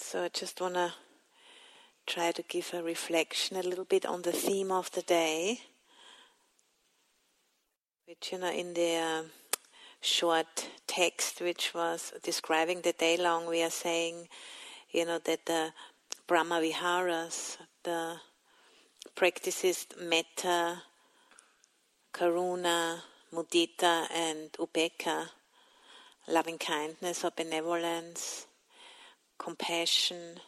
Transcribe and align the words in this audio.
So 0.00 0.22
I 0.22 0.28
just 0.28 0.60
want 0.60 0.74
to 0.74 0.92
try 2.06 2.30
to 2.30 2.42
give 2.42 2.72
a 2.72 2.82
reflection 2.82 3.56
a 3.56 3.62
little 3.62 3.84
bit 3.84 4.06
on 4.06 4.22
the 4.22 4.32
theme 4.32 4.70
of 4.70 4.90
the 4.92 5.02
day, 5.02 5.60
which, 8.06 8.30
you 8.30 8.38
know, 8.38 8.50
in 8.50 8.74
the 8.74 8.94
uh, 8.94 9.22
short 10.00 10.68
text 10.86 11.40
which 11.40 11.74
was 11.74 12.12
describing 12.22 12.80
the 12.80 12.92
day 12.92 13.16
long, 13.16 13.46
we 13.46 13.60
are 13.62 13.70
saying, 13.70 14.28
you 14.92 15.04
know, 15.04 15.18
that 15.18 15.44
the 15.46 15.72
Brahma 16.28 16.60
Viharas, 16.60 17.58
the 17.82 18.18
practices 19.16 19.88
metta, 20.00 20.80
karuna, 22.14 23.00
mudita, 23.34 24.06
and 24.14 24.52
upekkha, 24.52 25.28
loving 26.28 26.56
kindness 26.56 27.24
or 27.24 27.32
benevolence, 27.36 28.47
compassion, 29.38 30.40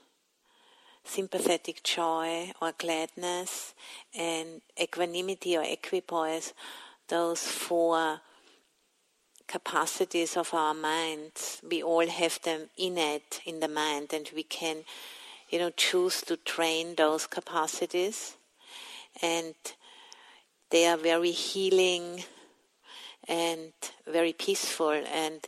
sympathetic 1.05 1.83
joy 1.83 2.52
or 2.60 2.73
gladness, 2.77 3.74
and 4.15 4.60
equanimity 4.80 5.56
or 5.56 5.62
equipoise, 5.62 6.52
those 7.09 7.42
four 7.46 8.20
capacities 9.46 10.37
of 10.37 10.55
our 10.55 10.74
minds, 10.74 11.60
we 11.68 11.82
all 11.82 12.06
have 12.06 12.41
them 12.42 12.68
innate 12.79 13.41
in 13.45 13.59
the 13.59 13.68
mind, 13.68 14.12
and 14.12 14.30
we 14.34 14.45
can, 14.45 14.84
you 15.48 15.59
know, 15.59 15.70
choose 15.70 16.20
to 16.23 16.37
train 16.37 16.95
those 16.95 17.27
capacities. 17.27 18.37
And 19.20 19.54
they 20.70 20.87
are 20.87 20.96
very 20.96 21.32
healing 21.32 22.23
and 23.27 23.73
very 24.07 24.32
peaceful 24.32 24.91
and 24.91 25.41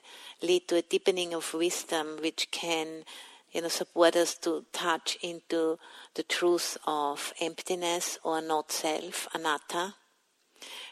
lead 0.43 0.67
to 0.69 0.77
a 0.77 0.83
deepening 0.83 1.33
of 1.33 1.55
wisdom 1.55 2.19
which 2.21 2.51
can 2.51 3.05
you 3.53 3.61
know, 3.61 3.69
support 3.69 4.17
us 4.17 4.35
to 4.39 4.65
touch 4.73 5.19
into 5.23 5.79
the 6.15 6.23
truth 6.23 6.77
of 6.87 7.33
emptiness 7.41 8.19
or 8.25 8.41
not 8.41 8.73
self, 8.73 9.29
anatta, 9.35 9.95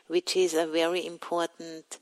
which 0.06 0.36
is 0.36 0.55
a 0.55 0.67
very 0.67 1.06
important 1.06 1.98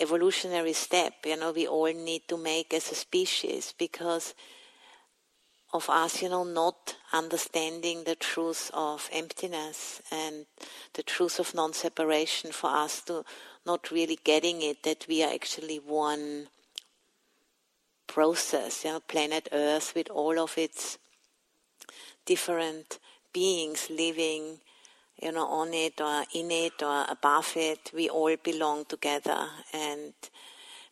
evolutionary 0.00 0.72
step, 0.72 1.14
you 1.24 1.36
know, 1.36 1.52
we 1.52 1.66
all 1.66 1.92
need 1.92 2.22
to 2.28 2.36
make 2.36 2.72
as 2.72 2.90
a 2.90 2.94
species 2.94 3.74
because 3.78 4.34
of 5.72 5.90
us, 5.90 6.22
you 6.22 6.28
know, 6.28 6.44
not 6.44 6.96
understanding 7.12 8.04
the 8.04 8.14
truth 8.14 8.70
of 8.72 9.08
emptiness 9.12 10.00
and 10.10 10.46
the 10.94 11.02
truth 11.02 11.38
of 11.38 11.54
non-separation 11.54 12.52
for 12.52 12.70
us 12.70 13.02
to 13.02 13.24
not 13.66 13.90
really 13.90 14.18
getting 14.24 14.62
it 14.62 14.82
that 14.82 15.04
we 15.08 15.22
are 15.22 15.32
actually 15.32 15.76
one 15.76 16.48
process, 18.08 18.84
know, 18.84 19.00
planet 19.00 19.48
Earth 19.52 19.94
with 19.94 20.10
all 20.10 20.40
of 20.40 20.58
its 20.58 20.98
different 22.26 22.98
beings 23.32 23.88
living, 23.90 24.58
you 25.22 25.30
know, 25.30 25.46
on 25.46 25.72
it 25.72 26.00
or 26.00 26.24
in 26.34 26.50
it 26.50 26.82
or 26.82 27.04
above 27.08 27.52
it. 27.54 27.92
We 27.94 28.08
all 28.08 28.34
belong 28.42 28.86
together 28.86 29.48
and 29.72 30.14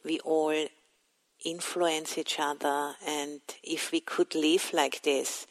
we 0.05 0.21
all 0.21 0.55
influence 1.45 2.17
each 2.19 2.37
other. 2.39 2.95
And 3.07 3.41
if 3.65 3.91
we 3.91 4.01
could 4.01 4.35
live 4.35 4.71
like 4.73 5.03
this, 5.03 5.47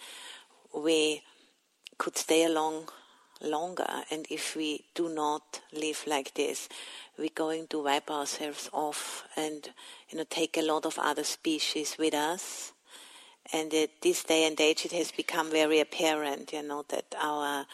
we 0.73 1.21
could 1.97 2.17
stay 2.17 2.45
along 2.45 2.89
longer. 3.41 4.03
And 4.11 4.25
if 4.29 4.55
we 4.55 4.85
do 4.93 5.09
not 5.09 5.61
live 5.73 6.03
like 6.07 6.33
this, 6.33 6.69
we're 7.17 7.29
going 7.33 7.67
to 7.67 7.83
wipe 7.83 8.09
ourselves 8.09 8.69
off 8.73 9.27
and 9.35 9.69
you 10.09 10.17
know 10.17 10.25
take 10.29 10.57
a 10.57 10.61
lot 10.61 10.85
of 10.85 10.99
other 10.99 11.23
species 11.23 11.97
with 11.97 12.13
us. 12.13 12.73
And 13.53 13.73
at 13.73 14.01
this 14.01 14.23
day 14.23 14.45
and 14.45 14.59
age, 14.59 14.85
it 14.85 14.91
has 14.91 15.11
become 15.11 15.51
very 15.51 15.79
apparent, 15.79 16.51
you 16.51 16.63
know, 16.63 16.83
that 16.89 17.13
our 17.21 17.67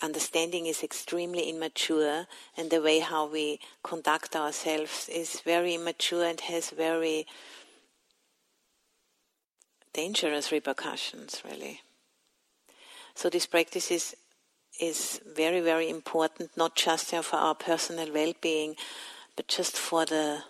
understanding 0.00 0.66
is 0.66 0.82
extremely 0.82 1.50
immature, 1.50 2.26
and 2.56 2.70
the 2.70 2.80
way 2.80 3.00
how 3.00 3.26
we 3.26 3.58
conduct 3.82 4.36
ourselves 4.36 5.08
is 5.08 5.40
very 5.40 5.74
immature 5.74 6.24
and 6.24 6.40
has 6.42 6.70
very 6.70 7.26
dangerous 9.92 10.52
repercussions, 10.52 11.42
really. 11.44 11.80
So 13.14 13.28
this 13.28 13.46
practice 13.46 13.90
is 13.90 14.16
is 14.80 15.20
very, 15.34 15.60
very 15.60 15.90
important, 15.90 16.56
not 16.56 16.74
just 16.74 17.10
for 17.10 17.36
our 17.36 17.54
personal 17.54 18.10
well-being, 18.14 18.76
but 19.36 19.46
just 19.46 19.76
for 19.76 20.06
the 20.06 20.42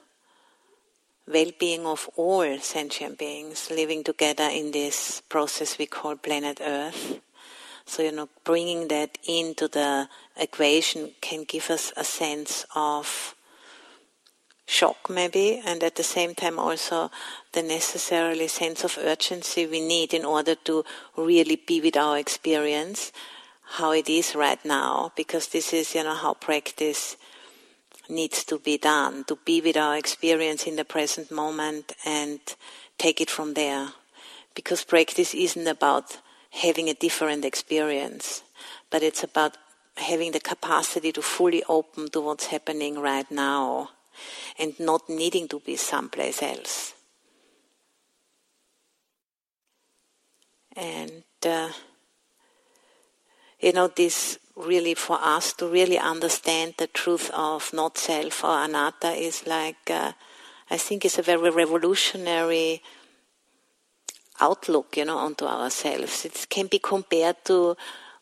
well-being 1.26 1.86
of 1.86 2.08
all 2.16 2.58
sentient 2.58 3.19
beings 3.19 3.70
living 3.70 4.03
together 4.04 4.48
in 4.50 4.72
this 4.72 5.22
process 5.28 5.78
we 5.78 5.86
call 5.86 6.16
planet 6.16 6.60
Earth. 6.60 7.20
So, 7.86 8.03
you 8.03 8.12
know, 8.12 8.28
bringing 8.44 8.88
that 8.88 9.19
into 9.26 9.69
the 9.69 10.09
equation 10.36 11.12
can 11.20 11.44
give 11.44 11.70
us 11.70 11.92
a 11.97 12.04
sense 12.04 12.64
of 12.75 13.34
shock, 14.66 15.10
maybe, 15.10 15.60
and 15.64 15.82
at 15.82 15.97
the 15.97 16.04
same 16.04 16.34
time 16.34 16.59
also 16.59 17.10
the 17.53 17.62
necessarily 17.62 18.47
sense 18.47 18.84
of 18.84 18.98
urgency 18.98 19.66
we 19.66 19.80
need 19.80 20.14
in 20.14 20.25
order 20.25 20.54
to 20.54 20.84
really 21.16 21.56
be 21.56 21.80
with 21.80 21.97
our 21.97 22.19
experience 22.19 23.10
how 23.72 23.92
it 23.92 24.09
is 24.09 24.34
right 24.34 24.64
now, 24.64 25.12
because 25.16 25.48
this 25.48 25.72
is, 25.72 25.94
you 25.94 26.03
know, 26.04 26.14
how 26.14 26.34
practice 26.34 27.16
needs 28.10 28.44
to 28.44 28.59
be 28.59 28.78
done, 28.78 29.25
to 29.25 29.37
be 29.44 29.60
with 29.60 29.76
our 29.76 29.97
experience 29.97 30.66
in 30.66 30.76
the 30.76 30.84
present 30.84 31.31
moment 31.31 31.93
and 32.04 32.41
take 32.98 33.21
it 33.21 33.31
from 33.31 33.54
there. 33.54 33.88
Because 34.54 34.84
practice 34.84 35.34
isn't 35.34 35.66
about 35.66 36.19
having 36.50 36.88
a 36.88 36.94
different 36.94 37.44
experience, 37.44 38.43
but 38.91 39.03
it's 39.03 39.22
about 39.22 39.56
having 39.97 40.32
the 40.32 40.41
capacity 40.41 41.12
to 41.12 41.22
fully 41.22 41.62
open 41.69 42.09
to 42.10 42.21
what's 42.21 42.47
happening 42.47 42.98
right 42.98 43.31
now 43.31 43.91
and 44.59 44.78
not 44.81 45.09
needing 45.09 45.48
to 45.48 45.60
be 45.60 45.77
someplace 45.77 46.42
else. 46.42 46.94
And 50.77 51.22
uh, 51.44 51.71
you 53.60 53.72
know, 53.72 53.88
this 53.88 54.38
really 54.60 54.94
for 54.94 55.19
us 55.21 55.53
to 55.54 55.66
really 55.66 55.98
understand 55.98 56.75
the 56.78 56.87
truth 56.87 57.31
of 57.32 57.72
not 57.72 57.98
self 57.98 58.44
or 58.44 58.65
anatta 58.65 59.12
is 59.12 59.47
like, 59.47 59.91
uh, 59.91 60.12
I 60.71 60.76
think 60.76 61.04
it's 61.04 61.19
a 61.19 61.22
very 61.22 61.50
revolutionary 61.50 62.82
outlook, 64.41 64.97
you 64.97 65.04
know, 65.04 65.19
onto 65.19 65.44
ourselves. 65.44 66.25
It 66.25 66.47
can 66.48 66.66
be 66.66 66.78
compared 66.78 67.44
to 67.47 67.76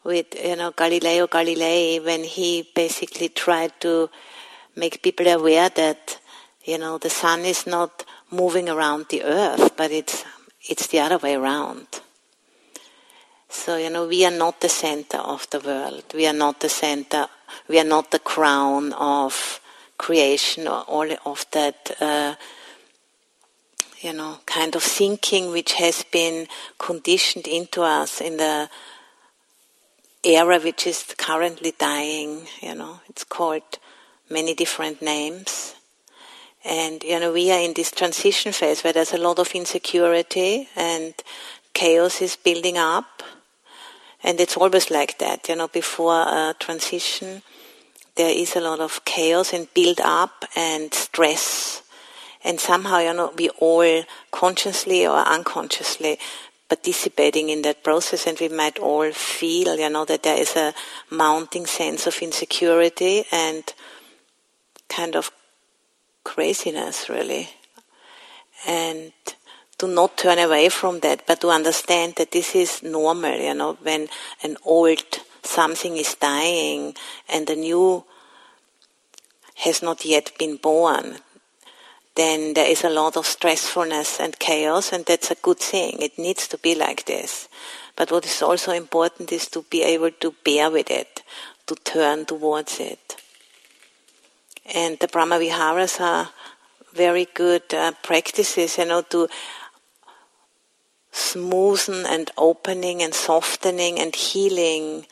with, 0.05 0.35
you 0.43 0.57
know, 0.57 0.73
Galileo 0.73 1.27
Galilei 1.27 2.05
when 2.05 2.25
he 2.25 2.69
basically 2.75 3.29
tried 3.29 3.73
to 3.81 4.09
make 4.77 5.03
people 5.03 5.27
aware 5.29 5.69
that, 5.69 6.19
you 6.65 6.79
know, 6.79 6.99
the 6.99 7.11
sun 7.11 7.41
is 7.45 7.67
not 7.67 8.05
moving 8.31 8.69
around 8.69 9.07
the 9.11 9.23
earth, 9.23 9.77
but 9.77 9.91
it's, 9.91 10.25
it's 10.69 10.87
the 10.89 11.01
other 11.01 11.19
way 11.19 11.35
around. 11.35 11.87
So, 13.49 13.77
you 13.77 13.91
know, 13.91 14.07
we 14.07 14.25
are 14.25 14.31
not 14.31 14.61
the 14.61 14.69
center 14.69 15.19
of 15.19 15.49
the 15.51 15.61
world. 15.61 16.05
We 16.15 16.27
are 16.27 16.33
not 16.35 16.61
the 16.61 16.69
center, 16.69 17.29
we 17.67 17.79
are 17.81 17.85
not 17.85 18.11
the 18.11 18.19
crown 18.19 18.93
of 18.93 19.61
creation 19.97 20.69
or 20.69 20.83
all 20.83 21.11
of 21.25 21.47
that, 21.53 21.97
uh, 22.01 22.35
you 24.01 24.13
know, 24.13 24.39
kind 24.47 24.77
of 24.77 24.83
thinking 24.83 25.51
which 25.51 25.73
has 25.75 26.05
been 26.13 26.47
conditioned 26.79 27.49
into 27.49 27.83
us 27.83 28.21
in 28.21 28.37
the 28.37 28.69
era 30.23 30.61
which 30.61 30.87
is 30.87 31.15
currently 31.17 31.73
dying, 31.79 32.47
you 32.61 32.75
know, 32.75 33.01
it's 33.09 33.25
called 33.25 33.79
many 34.31 34.55
different 34.55 35.01
names. 35.01 35.75
And, 36.65 37.03
you 37.03 37.19
know, 37.19 37.33
we 37.33 37.51
are 37.51 37.61
in 37.61 37.73
this 37.73 37.91
transition 37.91 38.53
phase 38.53 38.83
where 38.83 38.93
there's 38.93 39.13
a 39.13 39.19
lot 39.19 39.39
of 39.39 39.53
insecurity 39.53 40.69
and 40.77 41.15
chaos 41.73 42.21
is 42.21 42.37
building 42.37 42.77
up 42.77 43.23
and 44.23 44.41
it's 44.41 44.57
always 44.57 44.91
like 44.91 45.19
that, 45.19 45.49
you 45.49 45.57
know, 45.57 45.69
before 45.69 46.13
a 46.13 46.55
transition, 46.59 47.43
there 48.17 48.31
is 48.31 48.57
a 48.57 48.61
lot 48.61 48.81
of 48.81 49.05
chaos 49.05 49.53
and 49.53 49.73
build 49.75 50.01
up 50.01 50.45
and 50.57 50.93
stress. 50.93 51.83
And 52.45 52.59
somehow, 52.59 52.99
you 52.99 53.15
know, 53.15 53.33
we 53.37 53.49
all 53.61 54.03
consciously 54.31 55.07
or 55.07 55.19
unconsciously 55.19 56.19
participating 56.69 57.49
in 57.49 57.63
that 57.63 57.83
process 57.83 58.27
and 58.27 58.39
we 58.41 58.49
might 58.49 58.79
all 58.79 59.11
feel, 59.13 59.79
you 59.79 59.89
know, 59.89 60.05
that 60.05 60.23
there 60.23 60.37
is 60.37 60.55
a 60.57 60.75
mounting 61.11 61.67
sense 61.67 62.07
of 62.07 62.19
insecurity 62.19 63.25
and 63.33 63.73
kind 64.89 65.17
of 65.17 65.31
craziness 66.25 67.09
really. 67.09 67.49
And 68.67 69.13
to 69.79 69.87
not 69.87 70.17
turn 70.17 70.39
away 70.39 70.69
from 70.69 71.01
that, 71.01 71.25
but 71.27 71.41
to 71.41 71.49
understand 71.49 72.15
that 72.17 72.33
this 72.33 72.55
is 72.55 72.83
normal, 72.83 73.37
you 73.39 73.55
know, 73.55 73.79
when 73.83 74.09
an 74.43 74.57
old 74.65 75.21
something 75.43 75.97
is 75.97 76.15
dying 76.17 76.95
and 77.29 77.47
the 77.47 77.57
new 77.57 78.05
has 79.57 79.83
not 79.83 80.05
yet 80.05 80.33
been 80.39 80.57
born. 80.57 81.19
then 82.19 82.55
there 82.55 82.69
is 82.69 82.83
a 82.83 82.91
lot 82.91 83.17
of 83.17 83.25
stressfulness 83.25 84.19
and 84.19 84.41
chaos, 84.41 84.93
and 84.93 85.05
that's 85.07 85.31
a 85.31 85.37
good 85.37 85.61
thing. 85.61 85.97
It 86.01 86.19
needs 86.19 86.49
to 86.49 86.59
be 86.59 86.75
like 86.75 87.05
this. 87.05 87.49
But 87.95 88.11
what 88.11 88.27
is 88.27 88.43
also 88.43 88.73
important 88.73 89.31
is 89.31 89.47
to 89.51 89.63
be 89.71 89.85
able 89.85 90.11
to 90.11 90.35
bear 90.45 90.69
with 90.69 90.91
it, 90.91 91.23
to 91.69 91.77
turn 91.77 92.27
towards 92.27 92.81
it. 92.81 93.17
And 94.75 94.99
the 94.99 95.07
Brahma 95.07 95.39
Viharas 95.39 96.01
are 96.01 96.31
very 96.93 97.29
good 97.33 97.73
uh, 97.73 97.93
practices, 98.03 98.79
you 98.79 98.87
know, 98.87 99.03
to 99.03 99.29
smoothen 101.19 102.05
and 102.07 102.31
opening 102.39 103.03
and 103.03 103.13
softening 103.13 103.99
and 103.99 104.15
healing 104.15 105.05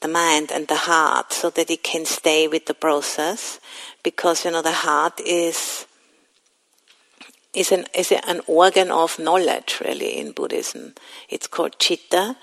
the 0.00 0.08
mind 0.08 0.50
and 0.52 0.68
the 0.68 0.82
heart 0.90 1.32
so 1.32 1.48
that 1.50 1.70
it 1.70 1.82
can 1.82 2.04
stay 2.04 2.46
with 2.46 2.66
the 2.66 2.74
process 2.74 3.58
because 4.02 4.44
you 4.44 4.50
know 4.50 4.62
the 4.62 4.80
heart 4.86 5.20
is 5.20 5.86
is 7.54 7.72
an 7.72 7.84
is 7.94 8.12
an 8.12 8.40
organ 8.46 8.90
of 8.90 9.18
knowledge 9.18 9.80
really 9.84 10.18
in 10.18 10.32
Buddhism. 10.32 10.94
It's 11.28 11.46
called 11.46 11.78
chitta, 11.78 12.36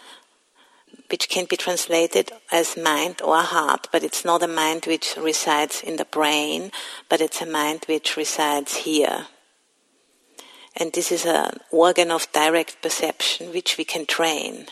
which 1.10 1.30
can 1.30 1.46
be 1.46 1.58
translated 1.58 2.32
as 2.52 2.78
mind 2.78 3.22
or 3.22 3.42
heart, 3.42 3.88
but 3.92 4.04
it's 4.04 4.24
not 4.26 4.44
a 4.44 4.48
mind 4.48 4.86
which 4.86 5.16
resides 5.18 5.82
in 5.82 5.98
the 5.98 6.06
brain, 6.06 6.72
but 7.10 7.22
it's 7.22 7.42
a 7.42 7.46
mind 7.46 7.86
which 7.88 8.18
resides 8.18 8.78
here. 8.78 9.28
And 10.80 10.94
this 10.94 11.12
is 11.12 11.26
an 11.26 11.60
organ 11.72 12.10
of 12.10 12.32
direct 12.32 12.82
perception 12.82 13.52
which 13.52 13.78
we 13.78 13.84
can 13.84 14.06
train. 14.06 14.68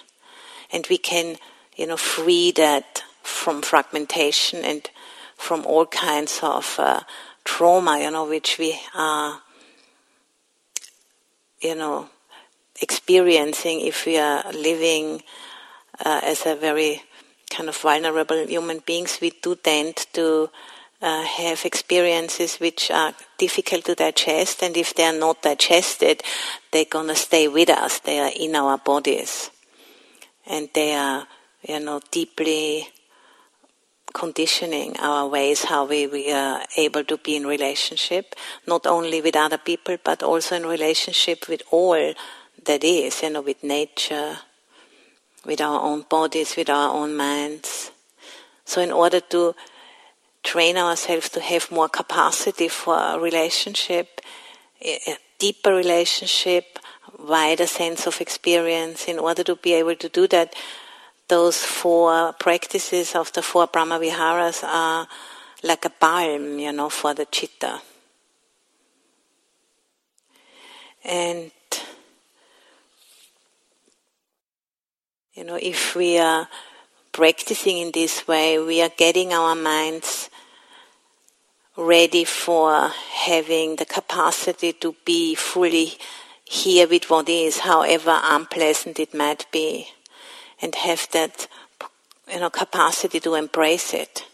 And 0.72 0.88
we 0.90 0.98
can, 0.98 1.36
you 1.76 1.88
know, 1.88 1.98
free 1.98 2.52
that 2.52 3.04
from 3.24 3.62
fragmentation 3.62 4.64
and 4.64 4.90
from 5.36 5.66
all 5.66 5.86
kinds 5.86 6.40
of 6.42 6.76
uh, 6.80 7.02
trauma, 7.44 8.00
you 8.00 8.10
know, 8.10 8.26
which 8.28 8.58
we 8.58 8.80
are, 8.96 9.42
you 11.62 11.76
know, 11.76 12.10
experiencing 12.82 13.82
if 13.82 14.06
we 14.06 14.18
are 14.18 14.44
living 14.54 15.22
uh, 16.06 16.22
as 16.24 16.46
a 16.46 16.56
very 16.56 17.02
kind 17.50 17.70
of 17.70 17.76
vulnerable 17.76 18.46
human 18.48 18.80
beings. 18.80 19.20
We 19.22 19.32
do 19.42 19.56
tend 19.56 19.96
to 20.14 20.50
uh, 21.02 21.24
have 21.24 21.66
experiences 21.66 22.58
which 22.58 22.90
are 22.92 23.14
difficult 23.38 23.86
to 23.86 23.96
digest, 23.96 24.64
and 24.64 24.76
if 24.76 24.96
they 24.96 25.04
are 25.04 25.18
not 25.18 25.42
digested, 25.42 26.24
they're 26.72 26.86
gonna 26.86 27.16
stay 27.16 27.48
with 27.48 27.70
us. 27.70 28.00
They 28.00 28.20
are 28.20 28.32
in 28.36 28.56
our 28.56 28.78
bodies, 28.78 29.52
and 30.46 30.70
they 30.74 30.94
are, 30.96 31.28
you 31.68 31.80
know, 31.80 32.02
deeply 32.12 32.88
conditioning 34.14 34.98
our 34.98 35.28
ways 35.28 35.66
how 35.66 35.86
we, 35.86 36.08
we 36.08 36.32
are 36.32 36.64
able 36.76 37.04
to 37.04 37.18
be 37.18 37.36
in 37.36 37.46
relationship, 37.46 38.36
not 38.66 38.88
only 38.88 39.22
with 39.22 39.36
other 39.36 39.60
people, 39.60 39.98
but 40.04 40.24
also 40.24 40.56
in 40.56 40.66
relationship 40.66 41.48
with 41.48 41.62
all 41.70 42.14
that 42.66 42.84
is, 42.84 43.22
you 43.22 43.30
know, 43.30 43.42
with 43.42 43.64
nature, 43.64 44.40
with 45.46 45.62
our 45.62 45.80
own 45.82 46.04
bodies, 46.10 46.56
with 46.58 46.70
our 46.70 46.94
own 46.96 47.16
minds. 47.16 47.92
So 48.66 48.82
in 48.82 48.92
order 48.92 49.20
to 49.20 49.54
train 50.48 50.78
ourselves 50.78 51.28
to 51.28 51.42
have 51.42 51.70
more 51.70 51.90
capacity 51.90 52.70
for 52.70 52.96
a 52.98 53.20
relationship, 53.20 54.22
a 54.82 55.18
deeper 55.38 55.76
relationship, 55.76 56.80
wider 57.20 57.68
sense 57.68 58.08
of 58.08 58.22
experience, 58.22 59.10
in 59.10 59.20
order 59.20 59.44
to 59.44 59.56
be 59.58 59.74
able 59.74 59.96
to 59.96 60.08
do 60.08 60.26
that, 60.28 60.56
those 61.28 61.66
four 61.66 62.32
practices 62.40 63.14
of 63.14 63.34
the 63.34 63.42
four 63.42 63.68
Brahma 63.68 64.00
Viharas 64.00 64.64
are 64.64 65.06
like 65.64 65.84
a 65.84 65.92
balm, 66.00 66.60
you 66.60 66.72
know, 66.72 66.90
for 66.90 67.14
the 67.14 67.26
chitta. 67.26 67.82
And, 71.04 71.52
you 75.34 75.44
know, 75.44 75.60
if 75.62 75.94
we 75.94 76.18
are 76.18 76.48
practicing 77.12 77.80
in 77.80 77.92
this 77.92 78.26
way, 78.28 78.60
we 78.60 78.82
are 78.82 78.92
getting 78.96 79.34
our 79.34 79.56
minds 79.56 80.30
ready 81.78 82.26
for 82.26 82.92
having 83.26 83.76
the 83.76 83.86
capacity 83.86 84.74
to 84.74 84.96
be 85.06 85.36
fully 85.36 85.94
here 86.44 86.88
with 86.88 87.10
what 87.10 87.30
is, 87.30 87.60
however 87.60 88.20
unpleasant 88.24 89.00
it 89.00 89.14
might 89.14 89.46
be, 89.52 89.88
and 90.62 90.74
have 90.74 91.08
that 91.12 91.48
you 92.32 92.40
know 92.40 92.50
capacity 92.50 93.20
to 93.20 93.36
embrace 93.36 93.94
it. 93.94 94.26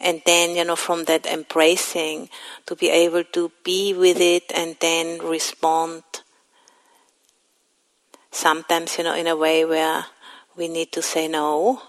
And 0.00 0.22
then, 0.24 0.54
you 0.54 0.64
know, 0.64 0.76
from 0.76 1.04
that 1.04 1.26
embracing, 1.26 2.28
to 2.66 2.76
be 2.76 2.88
able 2.88 3.24
to 3.24 3.50
be 3.64 3.92
with 3.92 4.20
it 4.20 4.44
and 4.54 4.76
then 4.80 5.18
respond. 5.18 6.04
Sometimes, 8.30 8.96
you 8.96 9.02
know, 9.02 9.14
in 9.14 9.26
a 9.26 9.34
way 9.34 9.64
where 9.64 10.06
we 10.56 10.68
need 10.68 10.92
to 10.92 11.02
say 11.02 11.26
no, 11.26 11.82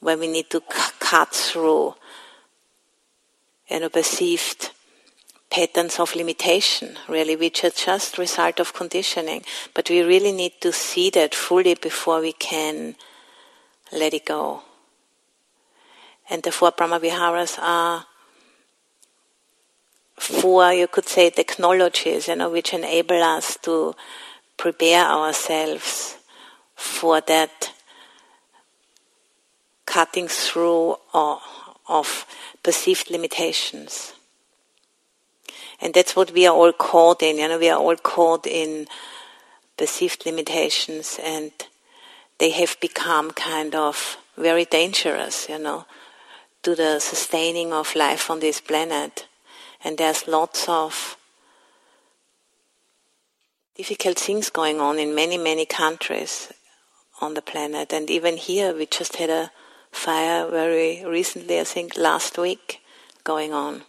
where 0.00 0.18
we 0.18 0.26
need 0.26 0.50
to 0.50 0.60
c- 0.70 0.92
cut 1.00 1.34
through 1.34 1.94
you 3.70 3.80
know, 3.80 3.88
perceived 3.88 4.70
patterns 5.50 5.98
of 5.98 6.14
limitation, 6.14 6.96
really, 7.08 7.36
which 7.36 7.64
are 7.64 7.70
just 7.70 8.18
result 8.18 8.60
of 8.60 8.74
conditioning. 8.74 9.42
But 9.74 9.90
we 9.90 10.02
really 10.02 10.32
need 10.32 10.60
to 10.60 10.72
see 10.72 11.10
that 11.10 11.34
fully 11.34 11.74
before 11.74 12.20
we 12.20 12.32
can 12.32 12.96
let 13.92 14.14
it 14.14 14.26
go. 14.26 14.62
And 16.30 16.42
the 16.42 16.52
four 16.52 16.72
Brahmaviharas 16.72 17.58
are 17.58 18.04
four, 20.16 20.72
you 20.72 20.86
could 20.86 21.08
say, 21.08 21.30
technologies, 21.30 22.28
you 22.28 22.36
know, 22.36 22.50
which 22.50 22.74
enable 22.74 23.22
us 23.22 23.56
to 23.62 23.94
prepare 24.56 25.06
ourselves 25.06 26.18
for 26.74 27.20
that 27.22 27.72
cutting 29.86 30.28
through 30.28 30.96
of 31.88 32.26
perceived 32.62 33.10
limitations. 33.10 34.12
And 35.80 35.94
that's 35.94 36.16
what 36.16 36.32
we 36.32 36.46
are 36.46 36.54
all 36.54 36.72
caught 36.72 37.22
in. 37.22 37.38
You 37.38 37.48
know, 37.48 37.58
we 37.58 37.70
are 37.70 37.78
all 37.78 37.96
caught 37.96 38.46
in 38.46 38.86
perceived 39.76 40.26
limitations, 40.26 41.18
and 41.22 41.52
they 42.38 42.50
have 42.50 42.76
become 42.80 43.30
kind 43.30 43.74
of 43.74 44.18
very 44.36 44.64
dangerous. 44.64 45.48
You 45.48 45.58
know, 45.58 45.86
to 46.62 46.74
the 46.74 46.98
sustaining 46.98 47.72
of 47.72 47.94
life 47.94 48.30
on 48.30 48.40
this 48.40 48.60
planet. 48.60 49.26
And 49.84 49.96
there's 49.96 50.26
lots 50.26 50.68
of 50.68 51.16
difficult 53.76 54.18
things 54.18 54.50
going 54.50 54.80
on 54.80 54.98
in 54.98 55.14
many, 55.14 55.38
many 55.38 55.64
countries 55.64 56.52
on 57.20 57.34
the 57.34 57.42
planet. 57.42 57.92
And 57.92 58.10
even 58.10 58.36
here, 58.36 58.74
we 58.74 58.86
just 58.86 59.16
had 59.16 59.30
a 59.30 59.50
fire 59.90 60.48
very 60.48 61.04
recently, 61.04 61.60
I 61.60 61.64
think 61.64 61.96
last 61.96 62.38
week, 62.38 62.80
going 63.24 63.52
on. 63.52 63.82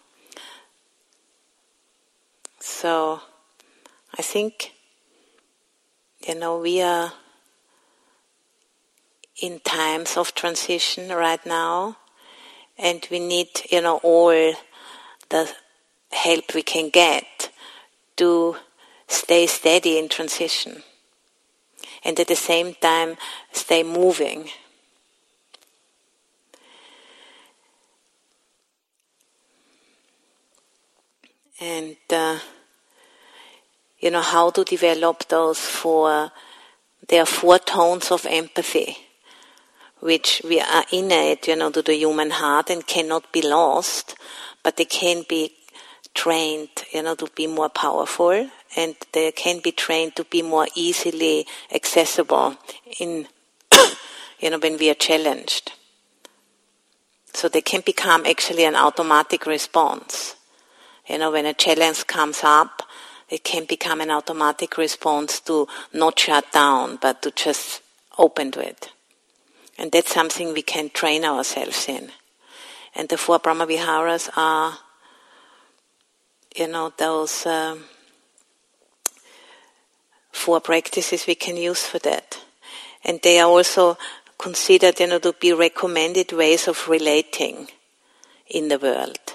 So 2.60 3.22
I 4.18 4.22
think, 4.22 4.74
you 6.28 6.36
know, 6.36 6.60
we 6.60 6.82
are 6.82 7.14
in 9.42 9.60
times 9.60 10.18
of 10.18 10.36
transition 10.36 11.10
right 11.10 11.46
now, 11.46 11.98
and 12.78 13.08
we 13.10 13.20
need, 13.20 13.50
you 13.72 13.82
know, 13.82 13.98
all 14.04 14.54
the 15.30 15.50
help 16.12 16.54
we 16.54 16.62
can 16.62 16.90
get 16.90 17.52
to 18.18 18.58
stay 19.08 19.48
steady 19.48 19.98
in 19.98 20.10
transition 20.10 20.84
and 22.04 22.20
at 22.20 22.28
the 22.28 22.36
same 22.36 22.74
time 22.76 23.16
stay 23.52 23.84
moving 23.84 24.50
and 31.60 31.98
uh, 32.10 32.40
you 34.00 34.12
know 34.12 34.22
how 34.22 34.50
to 34.50 34.64
develop 34.64 35.28
those 35.28 35.60
four 35.60 36.32
there 37.08 37.24
are 37.24 37.26
four 37.26 37.60
tones 37.60 38.12
of 38.12 38.26
empathy 38.30 38.98
which 40.00 40.42
we 40.46 40.60
are 40.60 40.86
innate 40.92 41.48
you 41.48 41.56
know 41.56 41.70
to 41.70 41.82
the 41.82 41.96
human 41.96 42.32
heart 42.32 42.70
and 42.70 42.88
cannot 42.88 43.32
be 43.32 43.42
lost 43.42 44.16
but 44.64 44.78
they 44.78 44.86
can 44.86 45.24
be 45.28 45.52
trained 46.14 46.70
you 46.94 47.04
know 47.04 47.16
to 47.16 47.28
be 47.36 47.48
more 47.48 47.70
powerful 47.70 48.50
and 48.76 48.96
they 49.14 49.32
can 49.32 49.60
be 49.60 49.72
trained 49.72 50.16
to 50.16 50.24
be 50.26 50.42
more 50.42 50.68
easily 50.76 51.46
accessible 51.74 52.56
in 53.00 53.28
you 54.40 54.50
know 54.50 54.60
when 54.60 54.78
we 54.78 54.90
are 54.90 54.96
challenged. 54.96 55.72
So 57.34 57.48
they 57.48 57.62
can 57.62 57.82
become 57.82 58.26
actually 58.26 58.66
an 58.66 58.76
automatic 58.76 59.46
response 59.46 60.36
you 61.10 61.18
know, 61.18 61.32
when 61.32 61.46
a 61.46 61.54
challenge 61.54 62.06
comes 62.08 62.42
up, 62.44 62.84
it 63.30 63.44
can 63.44 63.66
become 63.66 64.02
an 64.02 64.12
automatic 64.12 64.78
response 64.78 65.40
to 65.42 65.68
not 65.94 66.20
shut 66.20 66.52
down, 66.52 66.98
but 67.02 67.22
to 67.22 67.32
just 67.32 67.82
open 68.18 68.52
to 68.52 68.60
it. 68.60 68.92
And 69.78 69.92
that's 69.92 70.14
something 70.14 70.54
we 70.54 70.62
can 70.62 70.90
train 70.90 71.24
ourselves 71.24 71.88
in. 71.88 72.12
And 72.96 73.08
the 73.08 73.18
four 73.18 73.40
Brahmaviharas 73.40 74.30
are 74.36 74.80
you 76.56 76.68
know, 76.68 76.92
those 76.98 77.46
um, 77.46 77.86
four 80.32 80.60
practices 80.60 81.28
we 81.28 81.36
can 81.36 81.58
use 81.58 81.86
for 81.86 82.00
that. 82.00 82.40
And 83.04 83.20
they 83.22 83.40
are 83.40 83.50
also 83.50 83.98
considered, 84.38 85.00
you 85.00 85.08
know, 85.08 85.20
to 85.20 85.34
be 85.34 85.54
recommended 85.54 86.32
ways 86.32 86.68
of 86.68 86.88
relating 86.88 87.68
in 88.48 88.68
the 88.68 88.80
world. 88.80 89.34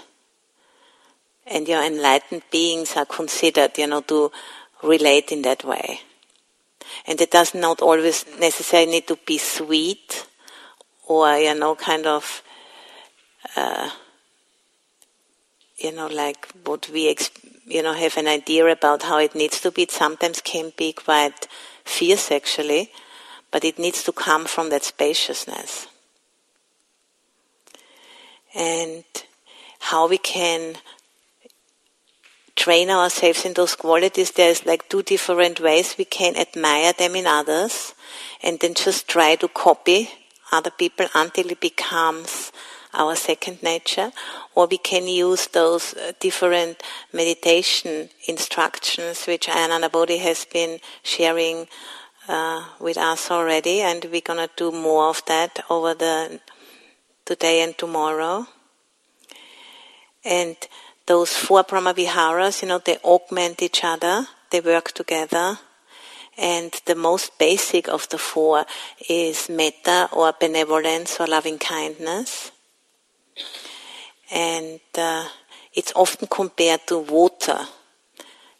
And 1.47 1.69
your 1.69 1.83
enlightened 1.83 2.43
beings 2.51 2.97
are 2.97 3.05
considered, 3.05 3.77
you 3.77 3.87
know, 3.87 4.01
to 4.03 4.33
relate 4.83 5.31
in 5.31 5.43
that 5.43 5.65
way. 5.65 6.01
And 7.07 7.21
it 7.21 7.31
does 7.31 7.55
not 7.55 7.83
always 7.83 8.25
necessarily 8.39 8.93
need 8.93 9.07
to 9.09 9.19
be 9.27 9.39
sweet 9.39 10.27
or, 11.07 11.37
you 11.37 11.55
know, 11.55 11.75
kind 11.75 12.07
of, 12.07 12.43
uh, 13.57 13.91
you 15.77 15.93
know, 15.93 16.07
like 16.07 16.49
what 16.65 16.89
we, 16.89 17.15
you 17.67 17.83
know, 17.83 17.93
have 17.93 18.17
an 18.17 18.29
idea 18.29 18.67
about 18.67 19.03
how 19.03 19.19
it 19.19 19.35
needs 19.35 19.61
to 19.61 19.71
be. 19.71 19.83
It 19.83 19.91
sometimes 19.91 20.41
can 20.41 20.73
be 20.77 20.93
quite 20.93 21.47
fierce 21.85 22.31
actually, 22.31 22.91
but 23.51 23.65
it 23.65 23.79
needs 23.79 24.03
to 24.05 24.13
come 24.13 24.47
from 24.47 24.71
that 24.71 24.85
spaciousness. 24.85 25.89
And 28.55 29.05
how 29.81 30.09
we 30.09 30.17
can 30.17 30.77
train 32.65 32.89
ourselves 32.89 33.45
in 33.45 33.53
those 33.53 33.75
qualities, 33.75 34.31
there's 34.31 34.65
like 34.65 34.89
two 34.89 35.03
different 35.03 35.61
ways 35.61 35.97
we 35.99 36.07
can 36.07 36.35
admire 36.35 36.95
them 36.95 37.15
in 37.15 37.27
others 37.27 37.95
and 38.43 38.59
then 38.61 38.73
just 38.73 39.07
try 39.07 39.37
to 39.37 39.49
copy 39.49 40.09
other 40.51 40.71
people 40.71 41.07
until 41.15 41.51
it 41.51 41.61
becomes 41.61 42.53
our 42.95 43.15
second 43.17 43.63
nature, 43.63 44.11
or 44.55 44.67
we 44.67 44.79
can 44.79 45.07
use 45.07 45.49
those 45.49 45.93
uh, 45.93 46.13
different 46.21 46.83
meditation 47.13 48.09
instructions 48.29 49.27
which 49.27 49.47
Ayya 49.47 49.69
Anandabodhi 49.69 50.21
has 50.21 50.47
been 50.47 50.79
sharing 51.03 51.67
uh, 52.29 52.65
with 52.81 52.97
us 52.97 53.31
already, 53.31 53.83
and 53.83 54.07
we're 54.11 54.23
gonna 54.23 54.49
do 54.57 54.73
more 54.73 55.11
of 55.11 55.23
that 55.27 55.63
over 55.69 55.93
the 55.93 56.41
today 57.27 57.61
and 57.63 57.77
tomorrow. 57.77 58.47
And 60.25 60.57
those 61.07 61.33
four 61.33 61.65
Brahmaviharas, 61.65 62.63
you 62.63 62.69
know, 62.69 62.79
they 62.79 62.97
augment 62.99 63.63
each 63.63 63.85
other, 63.85 64.27
they 64.51 64.61
work 64.61 64.93
together. 64.93 65.59
And 66.37 66.73
the 66.87 66.97
most 66.97 67.39
basic 67.39 67.89
of 67.89 68.09
the 68.09 68.19
four 68.19 68.67
is 69.09 69.49
metta 69.49 70.09
or 70.13 70.35
benevolence 70.41 71.21
or 71.21 71.27
loving 71.29 71.59
kindness. 71.59 72.51
And 74.33 74.81
uh, 74.99 75.29
it's 75.75 75.93
often 75.95 76.27
compared 76.29 76.87
to 76.89 76.99
water, 76.99 77.61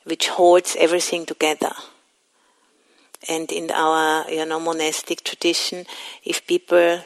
which 0.05 0.29
holds 0.29 0.77
everything 0.79 1.27
together. 1.27 1.73
And 3.29 3.51
in 3.51 3.71
our, 3.73 4.31
you 4.31 4.45
know, 4.45 4.61
monastic 4.61 5.25
tradition, 5.25 5.87
if 6.25 6.47
people 6.47 7.01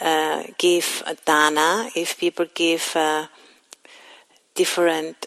uh, 0.00 0.42
give 0.58 1.02
dana, 1.24 1.88
if 1.94 2.18
people 2.18 2.46
give 2.54 2.92
uh, 2.96 3.28
different 4.54 5.26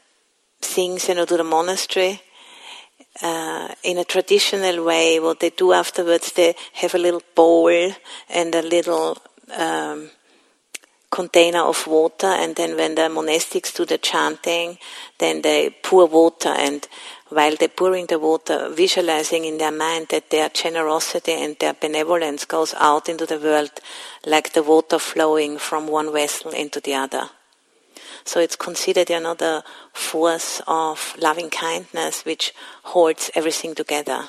things, 0.62 1.08
you 1.08 1.15
know, 1.15 1.25
to 1.25 1.38
the 1.38 1.44
monastery, 1.44 2.22
uh, 3.22 3.74
in 3.84 3.98
a 3.98 4.03
traditional 4.03 4.84
way, 4.84 5.20
what 5.20 5.39
they 5.39 5.50
do 5.50 5.72
afterwards, 5.72 6.34
they 6.34 6.55
have 6.74 6.96
a 6.96 6.98
little 6.98 7.22
bowl 7.34 7.91
and 8.29 8.55
a 8.55 8.62
little 8.62 9.17
um, 9.58 10.10
container 11.10 11.62
of 11.62 11.88
water, 11.88 12.27
and 12.27 12.55
then 12.55 12.75
when 12.75 12.96
the 12.96 13.03
monastics 13.03 13.74
do 13.74 13.86
the 13.86 13.98
chanting, 13.98 14.77
then 15.17 15.41
they 15.41 15.70
pour 15.82 16.05
water, 16.08 16.50
and 16.50 16.88
while 17.29 17.55
they're 17.55 17.70
pouring 17.70 18.05
the 18.08 18.20
water, 18.20 18.70
visualizing 18.70 19.46
in 19.46 19.58
their 19.58 19.72
mind 19.72 20.08
that 20.10 20.29
their 20.29 20.50
generosity 20.50 21.32
and 21.32 21.58
their 21.60 21.74
benevolence 21.74 22.44
goes 22.44 22.74
out 22.77 23.08
into 23.08 23.25
the 23.25 23.39
world 23.39 23.72
like 24.25 24.53
the 24.53 24.63
water 24.63 25.00
flowing 25.00 25.58
from 25.58 25.88
one 25.88 26.12
vessel 26.12 26.51
into 26.51 26.82
the 26.82 26.94
other. 26.94 27.29
So 28.24 28.40
it's 28.40 28.56
considered, 28.56 29.10
another 29.10 29.64
force 29.94 30.62
of 30.68 31.16
loving 31.20 31.50
kindness 31.50 32.26
which 32.26 32.54
holds 32.84 33.32
everything 33.36 33.76
together. 33.76 34.28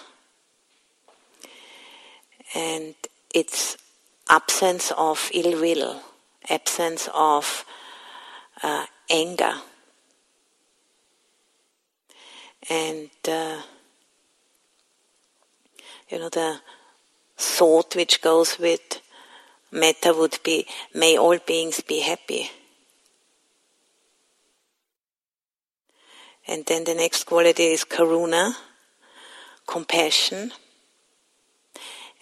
And 2.55 2.95
it's 3.35 3.77
absence 4.29 4.93
of 4.97 5.31
ill 5.33 5.61
will 5.61 6.03
absence 6.49 7.09
of 7.15 7.65
uh, 8.63 8.87
anger. 9.11 9.55
And, 12.69 13.11
uh, 13.29 13.63
you 16.09 16.19
know, 16.19 16.29
the 16.29 16.61
thought 17.37 17.95
which 17.95 18.23
goes 18.23 18.59
with 18.59 19.01
metta 19.71 20.13
would 20.15 20.39
be, 20.43 20.67
may 20.95 21.17
all 21.17 21.39
beings 21.39 21.81
be 21.81 22.01
happy. 22.01 22.51
And 26.49 26.65
then 26.67 26.85
the 26.85 26.95
next 26.95 27.25
quality 27.25 27.65
is 27.65 27.85
karuna, 27.85 28.55
compassion. 29.67 30.53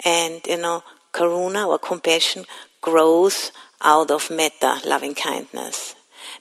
And, 0.04 0.40
you 0.46 0.56
know, 0.56 0.82
karuna 1.12 1.68
or 1.68 1.78
compassion 1.78 2.44
grows 2.80 3.52
out 3.80 4.10
of 4.10 4.30
metta, 4.30 4.80
loving 4.86 5.14
kindness. 5.14 5.94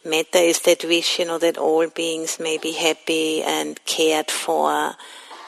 Metta 0.06 0.40
is 0.40 0.60
that 0.62 0.84
wish, 0.84 1.20
you 1.20 1.26
know, 1.26 1.38
that 1.38 1.58
all 1.58 1.88
beings 1.88 2.40
may 2.40 2.58
be 2.58 2.72
happy 2.72 3.44
and 3.44 3.84
cared 3.86 4.32
for 4.32 4.96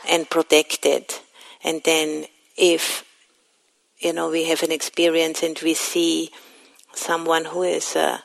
and 0.08 0.30
protected. 0.30 1.14
And 1.64 1.82
then 1.84 2.26
if, 2.58 3.04
you 4.00 4.14
know, 4.14 4.30
we 4.30 4.46
have 4.46 4.62
an 4.62 4.72
experience 4.72 5.42
and 5.42 5.60
we 5.64 5.74
see 5.74 6.32
someone 6.94 7.46
who 7.46 7.64
is 7.64 7.96
uh, 7.96 8.20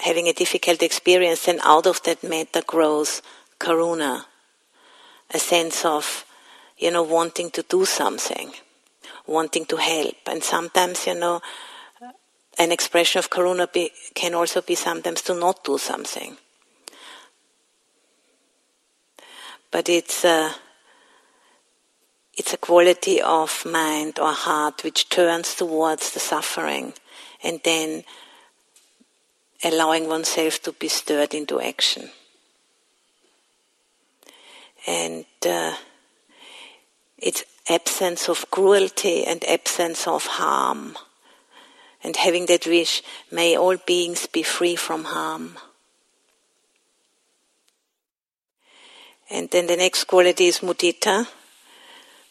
having 0.00 0.28
a 0.28 0.32
difficult 0.32 0.82
experience, 0.82 1.46
then 1.46 1.60
out 1.62 1.86
of 1.86 2.02
that 2.04 2.22
metta 2.22 2.62
grows 2.66 3.22
karuna, 3.58 4.24
a 5.32 5.38
sense 5.38 5.84
of, 5.84 6.24
you 6.78 6.90
know, 6.90 7.02
wanting 7.02 7.50
to 7.50 7.62
do 7.62 7.84
something, 7.84 8.52
wanting 9.26 9.64
to 9.66 9.76
help. 9.76 10.16
And 10.26 10.42
sometimes, 10.42 11.06
you 11.06 11.14
know, 11.14 11.40
an 12.58 12.72
expression 12.72 13.18
of 13.18 13.30
karuna 13.30 13.72
be, 13.72 13.90
can 14.14 14.34
also 14.34 14.60
be 14.62 14.74
sometimes 14.74 15.22
to 15.22 15.34
not 15.34 15.64
do 15.64 15.78
something. 15.78 16.36
But 19.70 19.88
it's 19.88 20.24
a, 20.24 20.54
it's 22.34 22.52
a 22.52 22.58
quality 22.58 23.20
of 23.20 23.64
mind 23.66 24.18
or 24.18 24.32
heart 24.32 24.84
which 24.84 25.08
turns 25.08 25.54
towards 25.54 26.12
the 26.12 26.20
suffering 26.20 26.94
and 27.42 27.60
then 27.64 28.04
allowing 29.64 30.08
oneself 30.08 30.62
to 30.62 30.72
be 30.72 30.88
stirred 30.88 31.34
into 31.34 31.60
action. 31.60 32.10
And 34.86 35.24
uh, 35.44 35.74
it's 37.18 37.44
absence 37.68 38.28
of 38.28 38.50
cruelty 38.50 39.24
and 39.24 39.42
absence 39.44 40.06
of 40.06 40.26
harm 40.26 40.96
and 42.06 42.16
having 42.16 42.46
that 42.46 42.66
wish, 42.68 43.02
may 43.32 43.56
all 43.56 43.76
beings 43.78 44.28
be 44.28 44.44
free 44.44 44.76
from 44.76 45.02
harm. 45.04 45.58
And 49.28 49.50
then 49.50 49.66
the 49.66 49.76
next 49.76 50.04
quality 50.04 50.46
is 50.46 50.60
mudita, 50.60 51.26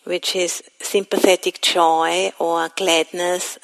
which 0.05 0.33
is 0.33 0.63
sympathetic 0.79 1.61
joy 1.61 2.31
or 2.39 2.69
gladness 2.69 3.59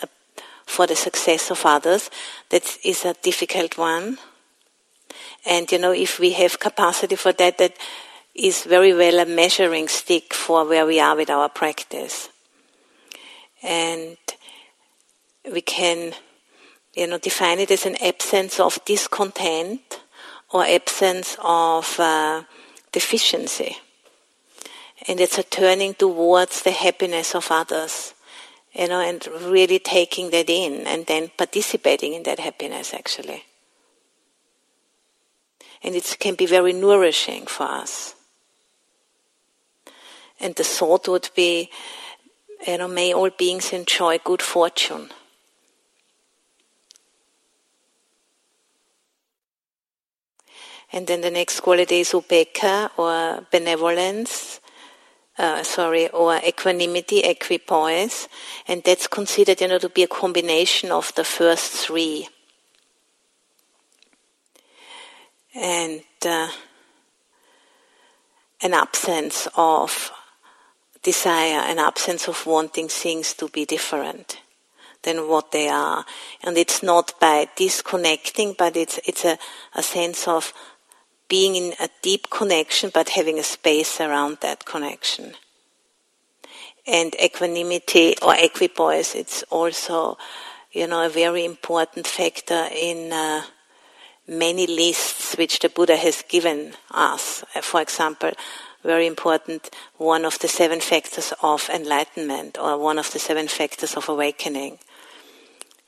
for 0.71 0.87
the 0.87 0.95
success 0.95 1.51
of 1.51 1.65
others. 1.65 2.09
That 2.49 2.77
is 2.83 3.05
a 3.05 3.13
difficult 3.13 3.77
one. 3.77 4.17
And 5.45 5.71
you 5.71 5.79
know, 5.79 5.91
if 5.91 6.19
we 6.19 6.31
have 6.33 6.59
capacity 6.59 7.15
for 7.15 7.33
that, 7.33 7.57
that 7.57 7.75
is 8.33 8.63
very 8.63 8.93
well 8.93 9.19
a 9.19 9.25
measuring 9.25 9.87
stick 9.87 10.33
for 10.33 10.65
where 10.65 10.85
we 10.85 10.99
are 10.99 11.15
with 11.15 11.29
our 11.29 11.49
practice. 11.49 12.29
And 13.61 14.17
we 15.51 15.61
can, 15.61 16.13
you 16.95 17.07
know, 17.07 17.17
define 17.17 17.59
it 17.59 17.71
as 17.71 17.85
an 17.85 17.97
absence 18.01 18.59
of 18.59 18.83
discontent 18.85 19.99
or 20.51 20.65
absence 20.65 21.37
of 21.43 21.99
uh, 21.99 22.43
deficiency. 22.91 23.77
And 25.07 25.19
it's 25.19 25.37
a 25.37 25.43
turning 25.43 25.95
towards 25.95 26.61
the 26.61 26.71
happiness 26.71 27.35
of 27.35 27.47
others, 27.49 28.13
you 28.73 28.87
know, 28.87 29.01
and 29.01 29.27
really 29.41 29.79
taking 29.79 30.29
that 30.31 30.49
in 30.49 30.87
and 30.87 31.05
then 31.05 31.31
participating 31.37 32.13
in 32.13 32.23
that 32.23 32.39
happiness 32.39 32.93
actually. 32.93 33.43
And 35.83 35.95
it 35.95 36.15
can 36.19 36.35
be 36.35 36.45
very 36.45 36.73
nourishing 36.73 37.47
for 37.47 37.63
us. 37.63 38.15
And 40.39 40.55
the 40.55 40.63
thought 40.63 41.07
would 41.07 41.29
be, 41.35 41.69
you 42.65 42.77
know, 42.77 42.87
may 42.87 43.13
all 43.13 43.29
beings 43.29 43.73
enjoy 43.73 44.19
good 44.19 44.41
fortune. 44.41 45.09
And 50.93 51.07
then 51.07 51.21
the 51.21 51.31
next 51.31 51.61
quality 51.61 52.01
is 52.01 52.11
upekkha 52.11 52.91
or 52.97 53.45
benevolence, 53.51 54.60
uh, 55.41 55.63
sorry, 55.63 56.07
or 56.09 56.37
equanimity, 56.37 57.19
equipoise. 57.21 58.29
And 58.67 58.83
that's 58.83 59.07
considered, 59.07 59.59
you 59.59 59.67
know, 59.67 59.79
to 59.79 59.89
be 59.89 60.03
a 60.03 60.07
combination 60.07 60.91
of 60.91 61.13
the 61.15 61.23
first 61.23 61.71
three. 61.71 62.29
And 65.55 66.03
uh, 66.25 66.49
an 68.61 68.73
absence 68.73 69.47
of 69.55 70.11
desire, 71.01 71.61
an 71.61 71.79
absence 71.79 72.27
of 72.27 72.45
wanting 72.45 72.87
things 72.87 73.33
to 73.33 73.47
be 73.49 73.65
different 73.65 74.39
than 75.01 75.27
what 75.27 75.51
they 75.51 75.67
are. 75.67 76.05
And 76.43 76.55
it's 76.55 76.83
not 76.83 77.19
by 77.19 77.47
disconnecting, 77.55 78.53
but 78.57 78.77
it's, 78.77 78.99
it's 79.07 79.25
a, 79.25 79.39
a 79.73 79.81
sense 79.81 80.27
of 80.27 80.53
being 81.31 81.55
in 81.55 81.73
a 81.79 81.87
deep 82.01 82.29
connection, 82.29 82.91
but 82.93 83.07
having 83.07 83.39
a 83.39 83.43
space 83.43 84.01
around 84.01 84.39
that 84.41 84.65
connection. 84.65 85.33
And 86.85 87.15
equanimity 87.15 88.15
or 88.21 88.35
equipoise, 88.37 89.15
it's 89.15 89.41
also, 89.43 90.17
you 90.73 90.87
know, 90.87 91.05
a 91.05 91.09
very 91.23 91.45
important 91.45 92.05
factor 92.05 92.67
in 92.75 93.13
uh, 93.13 93.43
many 94.27 94.67
lists 94.67 95.37
which 95.37 95.59
the 95.59 95.69
Buddha 95.69 95.95
has 95.95 96.21
given 96.27 96.73
us. 96.91 97.45
For 97.61 97.79
example, 97.79 98.31
very 98.83 99.07
important, 99.07 99.69
one 99.95 100.25
of 100.25 100.37
the 100.39 100.49
seven 100.49 100.81
factors 100.81 101.31
of 101.41 101.69
enlightenment 101.73 102.57
or 102.59 102.77
one 102.77 102.99
of 102.99 103.09
the 103.13 103.19
seven 103.19 103.47
factors 103.47 103.95
of 103.95 104.09
awakening. 104.09 104.79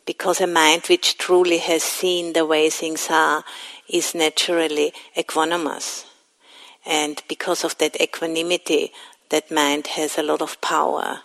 Because 0.05 0.41
a 0.41 0.47
mind 0.47 0.83
which 0.89 1.17
truly 1.17 1.59
has 1.59 1.83
seen 1.83 2.33
the 2.33 2.45
way 2.45 2.69
things 2.69 3.07
are 3.09 3.43
is 3.87 4.13
naturally 4.13 4.93
equanimous. 5.15 6.05
And 6.85 7.21
because 7.27 7.63
of 7.63 7.77
that 7.77 7.99
equanimity, 8.01 8.91
that 9.29 9.49
mind 9.49 9.87
has 9.87 10.17
a 10.17 10.23
lot 10.23 10.41
of 10.41 10.59
power 10.61 11.21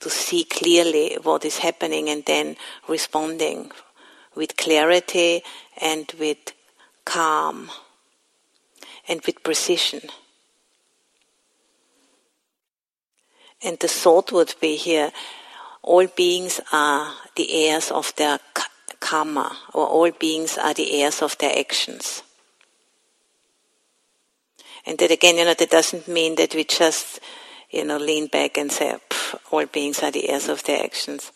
to 0.00 0.10
see 0.10 0.44
clearly 0.44 1.16
what 1.22 1.44
is 1.44 1.58
happening 1.58 2.08
and 2.08 2.24
then 2.24 2.56
responding 2.88 3.70
with 4.34 4.56
clarity 4.56 5.42
and 5.80 6.12
with 6.18 6.52
calm 7.04 7.70
and 9.08 9.20
with 9.26 9.42
precision. 9.42 10.00
And 13.62 13.78
the 13.78 13.88
thought 13.88 14.32
would 14.32 14.54
be 14.60 14.76
here 14.76 15.12
all 15.82 16.06
beings 16.06 16.60
are 16.72 17.14
the 17.36 17.66
heirs 17.66 17.90
of 17.90 18.14
their 18.16 18.38
karma, 19.00 19.56
or 19.72 19.86
all 19.86 20.10
beings 20.10 20.58
are 20.58 20.74
the 20.74 21.00
heirs 21.00 21.22
of 21.22 21.36
their 21.38 21.58
actions. 21.58 22.22
And 24.86 24.98
that 24.98 25.10
again, 25.10 25.36
you 25.36 25.44
know, 25.44 25.54
that 25.54 25.70
doesn't 25.70 26.08
mean 26.08 26.36
that 26.36 26.54
we 26.54 26.64
just, 26.64 27.20
you 27.70 27.84
know, 27.84 27.98
lean 27.98 28.26
back 28.26 28.56
and 28.56 28.70
say, 28.70 28.96
all 29.50 29.66
beings 29.66 30.02
are 30.02 30.10
the 30.10 30.28
heirs 30.28 30.48
of 30.48 30.64
their 30.64 30.82
actions. 30.82 31.32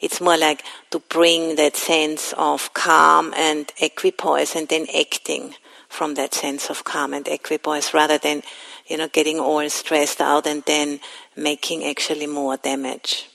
It's 0.00 0.20
more 0.20 0.36
like 0.36 0.62
to 0.90 0.98
bring 0.98 1.56
that 1.56 1.76
sense 1.76 2.34
of 2.36 2.74
calm 2.74 3.32
and 3.34 3.72
equipoise 3.80 4.54
and 4.54 4.68
then 4.68 4.86
acting 4.94 5.54
from 5.88 6.14
that 6.14 6.34
sense 6.34 6.68
of 6.68 6.84
calm 6.84 7.14
and 7.14 7.26
equipoise 7.28 7.94
rather 7.94 8.18
than, 8.18 8.42
you 8.86 8.98
know, 8.98 9.08
getting 9.08 9.40
all 9.40 9.68
stressed 9.70 10.20
out 10.20 10.46
and 10.46 10.62
then 10.66 11.00
making 11.34 11.84
actually 11.84 12.26
more 12.26 12.58
damage. 12.58 13.30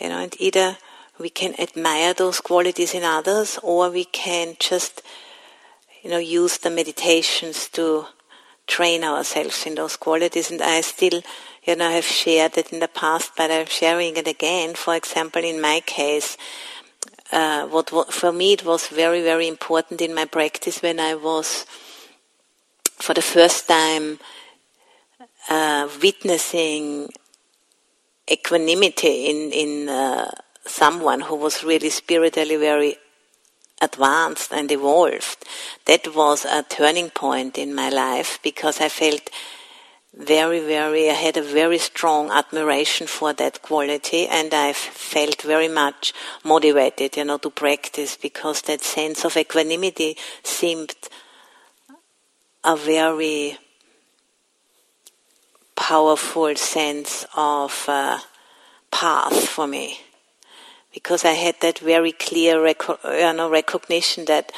You 0.00 0.08
know, 0.08 0.18
and 0.18 0.34
either 0.38 0.78
we 1.18 1.30
can 1.30 1.54
admire 1.58 2.14
those 2.14 2.40
qualities 2.40 2.94
in 2.94 3.02
others 3.02 3.58
or 3.62 3.90
we 3.90 4.04
can 4.04 4.56
just 4.58 5.02
you 6.02 6.10
know, 6.10 6.18
use 6.18 6.58
the 6.58 6.70
meditations 6.70 7.68
to 7.68 8.06
train 8.66 9.02
ourselves 9.02 9.66
in 9.66 9.74
those 9.74 9.96
qualities. 9.96 10.50
And 10.50 10.62
I 10.62 10.80
still, 10.82 11.22
you 11.64 11.76
know, 11.76 11.90
have 11.90 12.04
shared 12.04 12.56
it 12.56 12.72
in 12.72 12.80
the 12.80 12.88
past, 12.88 13.32
but 13.36 13.50
I'm 13.50 13.66
sharing 13.66 14.16
it 14.16 14.28
again. 14.28 14.74
For 14.74 14.94
example, 14.94 15.42
in 15.42 15.60
my 15.60 15.80
case, 15.84 16.36
uh, 17.32 17.66
what, 17.66 17.92
what 17.92 18.12
for 18.12 18.32
me 18.32 18.52
it 18.52 18.64
was 18.64 18.88
very, 18.88 19.22
very 19.22 19.48
important 19.48 20.00
in 20.00 20.14
my 20.14 20.24
practice 20.24 20.82
when 20.82 21.00
I 21.00 21.14
was, 21.14 21.66
for 22.96 23.14
the 23.14 23.22
first 23.22 23.66
time, 23.66 24.18
uh, 25.48 25.88
witnessing 26.02 27.08
equanimity 28.30 29.26
in 29.26 29.52
in 29.52 29.88
uh, 29.88 30.30
someone 30.66 31.20
who 31.20 31.36
was 31.36 31.64
really 31.64 31.90
spiritually 31.90 32.56
very 32.56 32.96
advanced 33.80 34.52
and 34.52 34.70
evolved. 34.70 35.44
That 35.86 36.14
was 36.14 36.44
a 36.44 36.62
turning 36.62 37.10
point 37.10 37.58
in 37.58 37.74
my 37.74 37.88
life 37.88 38.38
because 38.42 38.80
I 38.80 38.88
felt 38.88 39.30
very, 40.14 40.60
very, 40.60 41.10
I 41.10 41.14
had 41.14 41.36
a 41.36 41.42
very 41.42 41.78
strong 41.78 42.30
admiration 42.30 43.06
for 43.06 43.32
that 43.34 43.62
quality 43.62 44.26
and 44.26 44.52
I 44.52 44.72
felt 44.72 45.42
very 45.42 45.68
much 45.68 46.12
motivated, 46.44 47.16
you 47.16 47.24
know, 47.24 47.38
to 47.38 47.50
practice 47.50 48.16
because 48.16 48.62
that 48.62 48.82
sense 48.82 49.24
of 49.24 49.36
equanimity 49.36 50.16
seemed 50.42 50.94
a 52.64 52.76
very 52.76 53.58
powerful 55.78 56.56
sense 56.56 57.24
of 57.36 57.84
uh, 57.86 58.18
path 58.90 59.48
for 59.48 59.66
me 59.66 60.00
because 60.92 61.24
I 61.24 61.32
had 61.32 61.54
that 61.60 61.78
very 61.78 62.10
clear 62.10 62.60
rec- 62.62 62.82
you 63.04 63.32
know, 63.32 63.48
recognition 63.48 64.24
that 64.24 64.50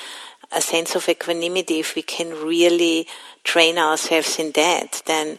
a 0.51 0.63
sense 0.63 0.97
of 0.97 1.09
equanimity, 1.09 1.81
if 1.81 1.95
we 1.95 2.03
can 2.03 2.31
really 2.31 3.07
train 3.45 3.77
ourselves 3.77 4.39
in 4.39 4.53
that, 4.53 5.03
then 5.05 5.39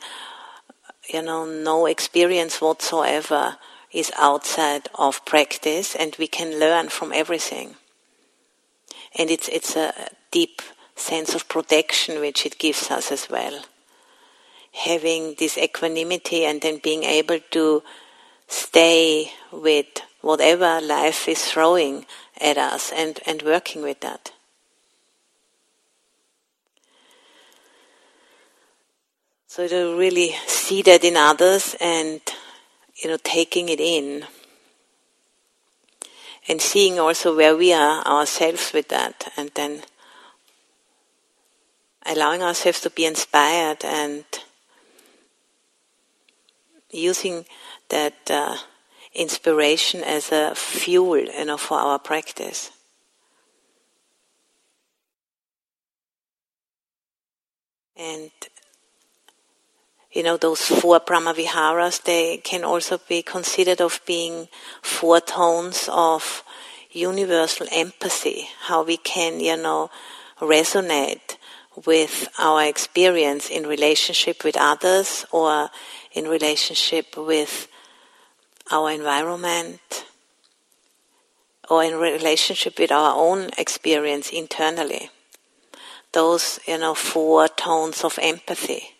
you 1.10 1.24
know, 1.24 1.46
no 1.46 1.88
experience 1.88 2.62
whatsoever 2.62 3.58
is 3.92 4.12
outside 4.18 4.88
of 4.96 5.26
practice, 5.26 5.96
and 5.96 6.16
we 6.18 6.28
can 6.28 6.60
learn 6.60 6.90
from 6.90 7.12
everything. 7.12 7.76
And 9.18 9.30
it's 9.32 9.50
it's 9.50 9.76
a 9.76 9.94
deep 10.30 10.62
sense 10.96 11.34
of 11.34 11.50
protection 11.50 12.22
which 12.22 12.46
it 12.46 12.60
gives 12.60 12.92
us 12.92 13.12
as 13.12 13.28
well. 13.30 13.64
Having 14.72 15.36
this 15.38 15.58
equanimity 15.58 16.46
and 16.46 16.62
then 16.62 16.80
being 16.82 17.04
able 17.04 17.40
to 17.52 17.84
stay 18.48 19.32
with 19.52 19.88
whatever 20.22 20.80
life 20.82 21.28
is 21.28 21.44
throwing 21.46 22.06
at 22.40 22.58
us 22.58 22.92
and, 22.92 23.20
and 23.26 23.42
working 23.42 23.82
with 23.82 24.00
that. 24.02 24.32
So 29.48 29.68
to 29.68 29.98
really 29.98 30.34
see 30.48 30.82
that 30.84 31.04
in 31.04 31.18
others 31.18 31.76
and 31.82 32.22
you 32.96 33.10
know 33.10 33.18
taking 33.22 33.68
it 33.68 33.82
in 33.82 34.26
and 36.48 36.62
seeing 36.62 36.98
also 37.00 37.36
where 37.36 37.58
we 37.58 37.74
are 37.74 38.02
ourselves 38.06 38.72
with 38.74 38.88
that 38.88 39.32
and 39.36 39.52
then 39.56 39.82
allowing 42.06 42.42
ourselves 42.42 42.80
to 42.82 42.90
be 42.90 43.06
inspired 43.06 43.84
and 43.84 44.24
using 46.92 47.46
that 47.90 48.14
uh, 48.30 48.56
inspiration 49.14 50.04
as 50.04 50.32
a 50.32 50.54
fuel 50.56 51.18
you 51.18 51.46
know, 51.46 51.58
for 51.58 51.78
our 51.78 52.00
practice. 52.00 52.72
And 57.96 58.32
you 60.12 60.24
know 60.24 60.38
those 60.38 60.62
four 60.62 61.00
brahmaviharas 61.00 62.04
they 62.04 62.38
can 62.38 62.64
also 62.64 63.00
be 63.08 63.22
considered 63.22 63.80
of 63.80 64.02
being 64.06 64.48
four 64.82 65.22
tones 65.22 65.90
of 65.92 66.44
universal 66.92 67.68
empathy 67.72 68.50
how 68.64 68.84
we 68.84 68.98
can 68.98 69.40
you 69.40 69.56
know 69.56 69.90
resonate 70.40 71.38
with 71.86 72.28
our 72.38 72.64
experience 72.64 73.50
in 73.50 73.66
relationship 73.66 74.44
with 74.44 74.58
others 74.58 75.26
or 75.32 75.70
in 76.14 76.28
relationship 76.28 77.18
with 77.18 77.68
our 78.72 78.92
environment 78.92 80.06
or 81.70 81.84
in 81.84 81.96
relationship 81.96 82.78
with 82.78 82.92
our 82.92 83.16
own 83.16 83.50
experience 83.58 84.30
internally. 84.30 85.10
Those, 86.12 86.60
you 86.68 86.78
know, 86.78 86.94
four 86.94 87.48
tones 87.48 88.04
of 88.04 88.20
empathy. 88.22 88.96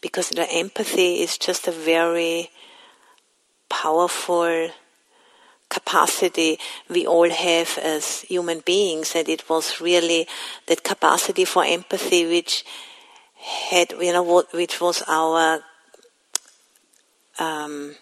Because 0.00 0.30
the 0.30 0.50
empathy 0.50 1.20
is 1.20 1.36
just 1.36 1.68
a 1.68 1.72
very 1.72 2.50
powerful 3.68 4.70
capacity 5.68 6.58
we 6.88 7.06
all 7.06 7.30
have 7.30 7.78
as 7.78 8.22
human 8.22 8.60
beings, 8.60 9.14
and 9.14 9.28
it 9.28 9.48
was 9.48 9.80
really 9.80 10.26
that 10.66 10.84
capacity 10.84 11.44
for 11.44 11.64
empathy 11.64 12.26
which 12.26 12.64
had, 13.70 13.92
you 13.92 14.12
know, 14.12 14.22
what, 14.22 14.52
which 14.52 14.80
was 14.80 15.02
our 15.08 15.60
um, 17.38 17.94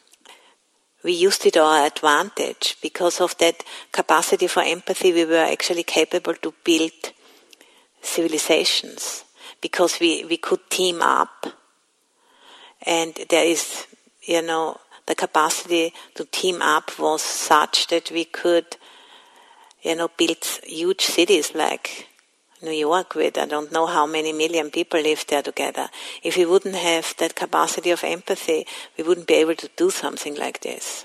we 1.04 1.12
used 1.12 1.44
it 1.46 1.56
our 1.56 1.86
advantage. 1.86 2.76
Because 2.80 3.20
of 3.20 3.36
that 3.38 3.62
capacity 3.92 4.46
for 4.46 4.62
empathy, 4.62 5.12
we 5.12 5.24
were 5.26 5.36
actually 5.36 5.82
capable 5.84 6.34
to 6.34 6.54
build 6.64 7.12
civilizations 8.02 9.24
because 9.60 10.00
we, 10.00 10.24
we 10.24 10.38
could 10.38 10.68
team 10.70 11.02
up. 11.02 11.46
And 12.86 13.14
there 13.28 13.44
is, 13.44 13.86
you 14.22 14.42
know, 14.42 14.78
the 15.06 15.14
capacity 15.14 15.92
to 16.14 16.24
team 16.24 16.62
up 16.62 16.98
was 16.98 17.22
such 17.22 17.86
that 17.88 18.10
we 18.10 18.24
could, 18.24 18.76
you 19.82 19.94
know, 19.94 20.08
build 20.16 20.44
huge 20.62 21.02
cities 21.02 21.54
like 21.54 22.08
New 22.62 22.72
York 22.72 23.14
with 23.14 23.36
I 23.36 23.46
don't 23.46 23.72
know 23.72 23.86
how 23.86 24.06
many 24.06 24.32
million 24.32 24.70
people 24.70 25.00
live 25.00 25.24
there 25.28 25.42
together. 25.42 25.88
If 26.22 26.36
we 26.36 26.46
wouldn't 26.46 26.76
have 26.76 27.14
that 27.18 27.34
capacity 27.34 27.90
of 27.90 28.02
empathy, 28.02 28.66
we 28.96 29.04
wouldn't 29.04 29.26
be 29.26 29.34
able 29.34 29.56
to 29.56 29.68
do 29.76 29.90
something 29.90 30.34
like 30.36 30.60
this. 30.60 31.04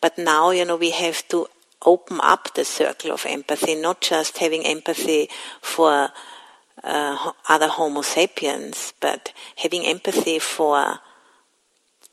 But 0.00 0.18
now, 0.18 0.50
you 0.50 0.64
know, 0.64 0.76
we 0.76 0.90
have 0.90 1.26
to 1.28 1.46
open 1.84 2.20
up 2.22 2.54
the 2.54 2.64
circle 2.64 3.12
of 3.12 3.24
empathy, 3.26 3.74
not 3.74 4.00
just 4.00 4.38
having 4.38 4.66
empathy 4.66 5.28
for 5.60 6.10
uh, 6.84 7.32
other 7.48 7.68
Homo 7.68 8.02
sapiens, 8.02 8.92
but 9.00 9.32
having 9.56 9.84
empathy 9.86 10.38
for 10.38 11.00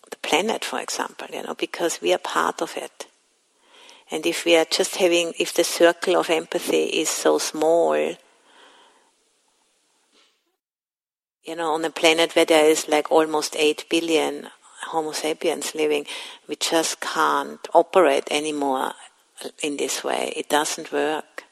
the 0.10 0.18
planet, 0.18 0.64
for 0.66 0.80
example, 0.80 1.28
you 1.32 1.44
know, 1.44 1.56
because 1.56 2.02
we 2.02 2.14
are 2.14 2.20
part 2.20 2.62
of 2.62 2.78
it. 2.78 3.08
And 4.12 4.26
if 4.26 4.46
we 4.46 4.56
are 4.56 4.66
just 4.66 4.98
having, 4.98 5.34
if 5.40 5.54
the 5.54 5.64
circle 5.64 6.16
of 6.18 6.30
empathy 6.30 6.84
is 6.84 7.10
so 7.10 7.38
small, 7.38 7.96
you 11.44 11.56
know, 11.56 11.74
on 11.74 11.86
a 11.86 11.90
planet 11.90 12.36
where 12.36 12.46
there 12.46 12.66
is 12.66 12.88
like 12.88 13.12
almost 13.12 13.56
8 13.56 13.86
billion 13.90 14.48
Homo 14.88 15.12
sapiens 15.12 15.74
living, 15.74 16.06
we 16.48 16.56
just 16.56 17.00
can't 17.02 17.66
operate 17.74 18.28
anymore 18.32 18.94
in 19.62 19.78
this 19.78 20.04
way. 20.04 20.34
It 20.36 20.50
doesn't 20.50 20.92
work. 20.92 21.44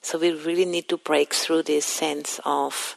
So 0.00 0.18
we 0.18 0.32
really 0.32 0.64
need 0.64 0.88
to 0.88 0.96
break 0.96 1.34
through 1.34 1.64
this 1.64 1.84
sense 1.84 2.40
of 2.44 2.96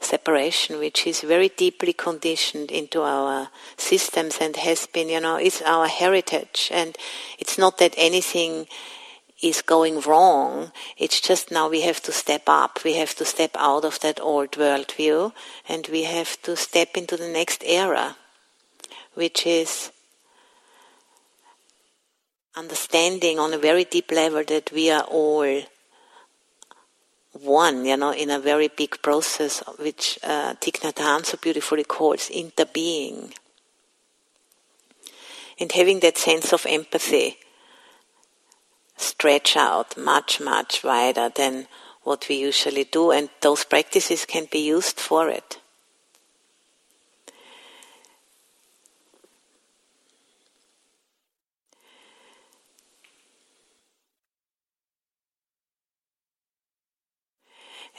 separation, 0.00 0.78
which 0.78 1.06
is 1.06 1.20
very 1.20 1.48
deeply 1.48 1.92
conditioned 1.92 2.70
into 2.70 3.02
our 3.02 3.48
systems 3.76 4.38
and 4.40 4.56
has 4.56 4.86
been, 4.86 5.08
you 5.08 5.20
know, 5.20 5.36
it's 5.36 5.62
our 5.62 5.86
heritage. 5.86 6.70
And 6.72 6.96
it's 7.38 7.58
not 7.58 7.78
that 7.78 7.94
anything 7.96 8.66
is 9.42 9.62
going 9.62 10.00
wrong. 10.00 10.72
It's 10.98 11.20
just 11.20 11.50
now 11.50 11.68
we 11.68 11.82
have 11.82 12.02
to 12.02 12.12
step 12.12 12.42
up. 12.46 12.80
We 12.84 12.94
have 12.94 13.14
to 13.16 13.24
step 13.24 13.52
out 13.56 13.84
of 13.84 14.00
that 14.00 14.20
old 14.20 14.52
worldview 14.52 15.32
and 15.68 15.86
we 15.90 16.04
have 16.04 16.40
to 16.42 16.56
step 16.56 16.96
into 16.96 17.16
the 17.16 17.28
next 17.28 17.62
era, 17.64 18.16
which 19.14 19.46
is 19.46 19.92
understanding 22.56 23.38
on 23.38 23.54
a 23.54 23.58
very 23.58 23.84
deep 23.84 24.10
level 24.10 24.44
that 24.44 24.70
we 24.72 24.90
are 24.90 25.04
all 25.04 25.62
one, 27.32 27.84
you 27.84 27.96
know, 27.96 28.12
in 28.12 28.30
a 28.30 28.40
very 28.40 28.68
big 28.68 29.00
process 29.02 29.62
which 29.78 30.18
uh, 30.22 30.54
Thich 30.54 30.80
Nhat 30.80 30.94
Hanh 30.94 31.24
so 31.24 31.38
beautifully 31.40 31.84
calls 31.84 32.28
interbeing. 32.28 33.32
And 35.58 35.70
having 35.72 36.00
that 36.00 36.18
sense 36.18 36.52
of 36.52 36.66
empathy 36.66 37.36
stretch 38.96 39.56
out 39.56 39.96
much, 39.96 40.40
much 40.40 40.82
wider 40.82 41.30
than 41.34 41.66
what 42.02 42.28
we 42.28 42.36
usually 42.36 42.84
do, 42.84 43.10
and 43.10 43.28
those 43.40 43.64
practices 43.64 44.24
can 44.24 44.46
be 44.50 44.58
used 44.58 44.98
for 44.98 45.28
it. 45.28 45.59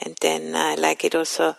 And 0.04 0.16
then 0.20 0.54
I 0.56 0.74
like 0.74 1.04
it 1.04 1.14
also, 1.14 1.56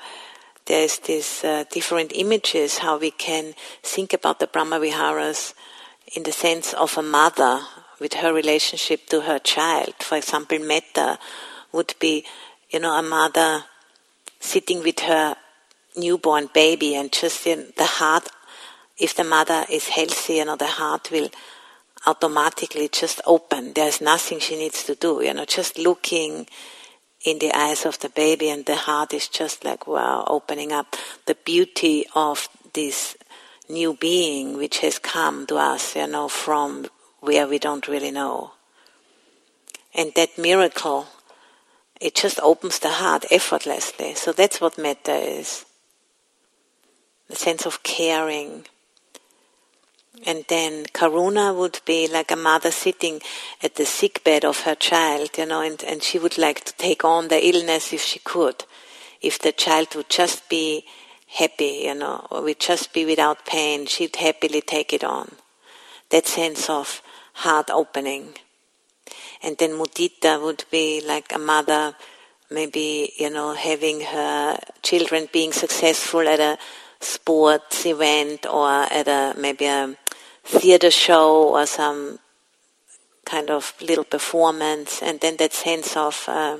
there's 0.65 0.99
these 0.99 1.43
uh, 1.43 1.63
different 1.71 2.11
images, 2.13 2.79
how 2.79 2.97
we 2.97 3.11
can 3.11 3.53
think 3.81 4.13
about 4.13 4.39
the 4.39 4.47
Brahmaviharas 4.47 5.53
in 6.15 6.23
the 6.23 6.31
sense 6.31 6.73
of 6.73 6.97
a 6.97 7.01
mother 7.01 7.61
with 7.99 8.15
her 8.15 8.33
relationship 8.33 9.07
to 9.07 9.21
her 9.21 9.39
child. 9.39 9.93
For 9.99 10.17
example, 10.17 10.59
metta 10.59 11.19
would 11.71 11.95
be, 11.99 12.25
you 12.69 12.79
know, 12.79 12.97
a 12.97 13.03
mother 13.03 13.63
sitting 14.39 14.83
with 14.83 14.99
her 14.99 15.35
newborn 15.95 16.49
baby 16.53 16.95
and 16.95 17.11
just 17.11 17.47
in 17.47 17.71
the 17.77 17.85
heart, 17.85 18.27
if 18.97 19.15
the 19.15 19.23
mother 19.23 19.65
is 19.69 19.87
healthy, 19.87 20.35
you 20.35 20.45
know, 20.45 20.55
the 20.55 20.67
heart 20.67 21.09
will 21.11 21.29
automatically 22.05 22.89
just 22.89 23.21
open. 23.25 23.73
There's 23.73 24.01
nothing 24.01 24.39
she 24.39 24.57
needs 24.57 24.83
to 24.83 24.95
do, 24.95 25.21
you 25.23 25.33
know, 25.33 25.45
just 25.45 25.77
looking 25.77 26.47
in 27.23 27.39
the 27.39 27.57
eyes 27.57 27.85
of 27.85 27.99
the 27.99 28.09
baby 28.09 28.49
and 28.49 28.65
the 28.65 28.75
heart 28.75 29.13
is 29.13 29.27
just 29.27 29.63
like, 29.63 29.87
wow, 29.87 30.25
opening 30.27 30.71
up 30.71 30.95
the 31.25 31.35
beauty 31.35 32.05
of 32.15 32.49
this 32.73 33.15
new 33.69 33.93
being 33.93 34.57
which 34.57 34.79
has 34.79 34.99
come 34.99 35.45
to 35.47 35.55
us, 35.55 35.95
you 35.95 36.07
know, 36.07 36.27
from 36.27 36.85
where 37.21 37.47
we 37.47 37.59
don't 37.59 37.87
really 37.87 38.11
know. 38.11 38.51
And 39.95 40.11
that 40.15 40.37
miracle, 40.37 41.07
it 42.01 42.15
just 42.15 42.39
opens 42.41 42.79
the 42.79 42.89
heart 42.89 43.25
effortlessly. 43.31 44.15
So 44.15 44.33
that's 44.33 44.59
what 44.59 44.77
metta 44.77 45.13
is. 45.13 45.65
The 47.29 47.35
sense 47.35 47.65
of 47.65 47.83
caring. 47.83 48.65
And 50.25 50.45
then 50.47 50.85
karuna 50.85 51.55
would 51.55 51.81
be 51.85 52.07
like 52.07 52.31
a 52.31 52.35
mother 52.35 52.71
sitting 52.71 53.21
at 53.61 53.75
the 53.75 53.85
sick 53.85 54.23
bed 54.23 54.45
of 54.45 54.61
her 54.61 54.75
child, 54.75 55.31
you 55.37 55.45
know, 55.45 55.61
and, 55.61 55.83
and 55.83 56.03
she 56.03 56.19
would 56.19 56.37
like 56.37 56.63
to 56.65 56.73
take 56.73 57.03
on 57.03 57.27
the 57.27 57.45
illness 57.45 57.91
if 57.91 58.01
she 58.01 58.19
could. 58.19 58.63
If 59.21 59.39
the 59.39 59.51
child 59.51 59.95
would 59.95 60.09
just 60.09 60.47
be 60.49 60.85
happy, 61.27 61.83
you 61.85 61.95
know, 61.95 62.27
or 62.29 62.43
would 62.43 62.59
just 62.59 62.93
be 62.93 63.05
without 63.05 63.45
pain, 63.45 63.85
she'd 63.85 64.15
happily 64.15 64.61
take 64.61 64.93
it 64.93 65.03
on. 65.03 65.31
That 66.09 66.27
sense 66.27 66.69
of 66.69 67.01
heart 67.33 67.69
opening. 67.71 68.35
And 69.41 69.57
then 69.57 69.71
mudita 69.71 70.41
would 70.41 70.63
be 70.71 71.01
like 71.05 71.33
a 71.33 71.39
mother, 71.39 71.95
maybe, 72.49 73.11
you 73.17 73.29
know, 73.29 73.53
having 73.55 74.01
her 74.01 74.57
children 74.83 75.27
being 75.33 75.51
successful 75.51 76.27
at 76.27 76.39
a 76.39 76.57
sports 76.99 77.85
event 77.85 78.45
or 78.45 78.69
at 78.69 79.07
a, 79.07 79.33
maybe 79.37 79.65
a 79.65 79.95
theater 80.43 80.91
show 80.91 81.55
or 81.55 81.65
some 81.65 82.19
kind 83.25 83.49
of 83.49 83.73
little 83.81 84.03
performance. 84.03 85.01
And 85.01 85.19
then 85.19 85.37
that 85.37 85.53
sense 85.53 85.95
of, 85.95 86.25
uh, 86.27 86.57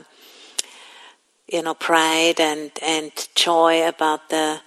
you 1.48 1.62
know, 1.62 1.74
pride 1.74 2.39
and, 2.39 2.72
and 2.82 3.12
joy 3.36 3.88
about 3.88 4.30
the 4.30 4.62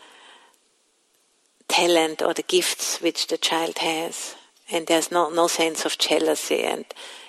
talent 1.69 2.23
or 2.23 2.33
the 2.35 2.43
gifts 2.43 3.01
which 3.01 3.27
the 3.27 3.37
child 3.37 3.79
has 3.79 4.37
and 4.71 4.87
there's 4.87 5.11
no 5.11 5.31
no 5.31 5.47
sense 5.47 5.85
of 5.85 5.99
jealousy 5.99 6.63
and 6.63 6.85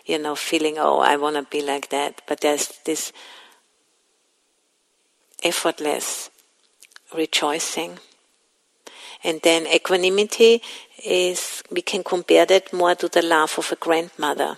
you 0.05 0.17
know 0.17 0.35
feeling 0.35 0.77
oh 0.77 0.99
I 0.99 1.17
want 1.17 1.35
to 1.35 1.43
be 1.43 1.61
like 1.61 1.89
that 1.89 2.21
but 2.27 2.41
there's 2.41 2.67
this 2.85 3.11
effortless 5.43 6.29
rejoicing 7.15 7.99
and 9.23 9.41
then 9.41 9.67
equanimity 9.67 10.61
is 11.05 11.63
we 11.71 11.81
can 11.81 12.03
compare 12.03 12.45
that 12.45 12.73
more 12.73 12.95
to 12.95 13.07
the 13.07 13.21
love 13.21 13.53
of 13.57 13.71
a 13.71 13.75
grandmother 13.75 14.57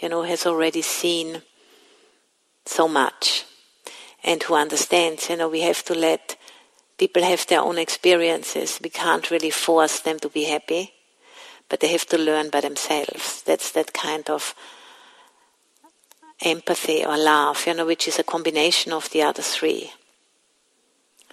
you 0.00 0.08
know 0.08 0.22
has 0.22 0.46
already 0.46 0.82
seen 0.82 1.42
so 2.64 2.86
much 2.86 3.44
and 4.24 4.42
who 4.42 4.54
understands 4.54 5.28
you 5.28 5.36
know 5.36 5.48
we 5.48 5.60
have 5.60 5.82
to 5.84 5.94
let 5.94 6.36
people 6.98 7.22
have 7.22 7.46
their 7.46 7.60
own 7.60 7.78
experiences 7.78 8.80
we 8.82 8.90
can't 8.90 9.30
really 9.30 9.50
force 9.50 10.00
them 10.00 10.18
to 10.18 10.28
be 10.28 10.44
happy 10.44 10.92
but 11.72 11.80
they 11.80 11.88
have 11.88 12.04
to 12.04 12.18
learn 12.18 12.50
by 12.50 12.60
themselves. 12.60 13.42
That's 13.46 13.72
that 13.72 13.94
kind 13.94 14.28
of 14.28 14.54
empathy 16.44 17.02
or 17.02 17.16
love, 17.16 17.66
you 17.66 17.72
know, 17.72 17.86
which 17.86 18.06
is 18.06 18.18
a 18.18 18.24
combination 18.24 18.92
of 18.92 19.08
the 19.08 19.22
other 19.22 19.40
three. 19.40 19.90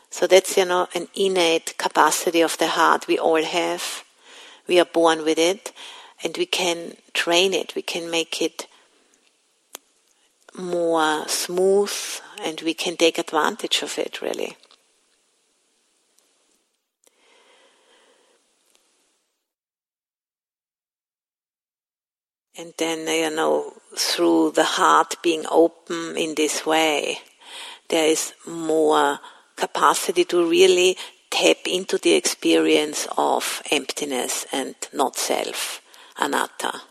So 0.10 0.28
that's, 0.28 0.58
you 0.58 0.66
know, 0.66 0.88
an 0.94 1.08
innate 1.16 1.78
capacity 1.78 2.42
of 2.42 2.58
the 2.58 2.68
heart 2.68 3.08
we 3.08 3.20
all 3.20 3.44
have. 3.44 4.04
We 4.68 4.80
are 4.80 4.86
born 4.86 5.24
with 5.24 5.38
it 5.38 5.72
and 6.24 6.36
we 6.38 6.46
can 6.46 6.98
train 7.14 7.54
it, 7.54 7.76
we 7.76 7.82
can 7.82 8.10
make 8.10 8.42
it 8.42 8.68
more 10.58 11.28
smooth 11.28 11.94
and 12.42 12.60
we 12.62 12.74
can 12.74 12.98
take 12.98 13.18
advantage 13.18 13.82
of 13.82 13.98
it 13.98 14.22
really. 14.22 14.58
And 22.58 22.74
then, 22.78 23.08
you 23.08 23.34
know, 23.34 23.74
through 23.96 24.52
the 24.52 24.66
heart 24.66 25.16
being 25.24 25.46
open 25.50 26.18
in 26.18 26.36
this 26.36 26.66
way, 26.66 27.20
there 27.88 28.08
is 28.08 28.34
more 28.46 29.20
capacity 29.60 30.24
to 30.26 30.50
really 30.50 30.98
tap 31.30 31.58
into 31.66 31.98
the 31.98 32.14
experience 32.14 33.08
of 33.18 33.62
emptiness 33.72 34.46
and 34.52 34.76
not 34.94 35.16
self, 35.16 35.82
anatta. 36.20 36.82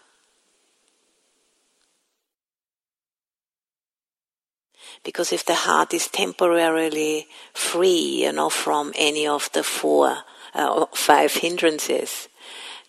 Because 5.02 5.32
if 5.32 5.44
the 5.44 5.54
heart 5.54 5.94
is 5.94 6.08
temporarily 6.08 7.26
free, 7.54 8.24
you 8.24 8.32
know, 8.32 8.50
from 8.50 8.92
any 8.94 9.26
of 9.26 9.50
the 9.52 9.62
four, 9.62 10.18
uh, 10.54 10.86
five 10.94 11.32
hindrances, 11.34 12.28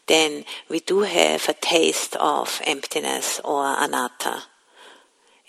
then 0.07 0.43
we 0.69 0.79
do 0.79 1.01
have 1.01 1.47
a 1.47 1.53
taste 1.53 2.15
of 2.17 2.61
emptiness 2.65 3.39
or 3.43 3.63
anatta. 3.63 4.43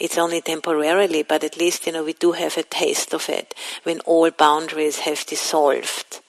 It's 0.01 0.17
only 0.17 0.41
temporarily, 0.41 1.23
but 1.23 1.45
at 1.45 1.59
least, 1.59 1.87
you 1.87 1.93
know, 1.93 2.03
we 2.03 2.15
do 2.15 2.33
have 2.33 2.57
a 2.57 2.63
taste 2.63 3.13
of 3.13 3.29
it 3.29 3.55
when 3.83 4.01
all 4.01 4.31
boundaries 4.31 5.01
have 5.01 5.27
dissolved 5.27 6.21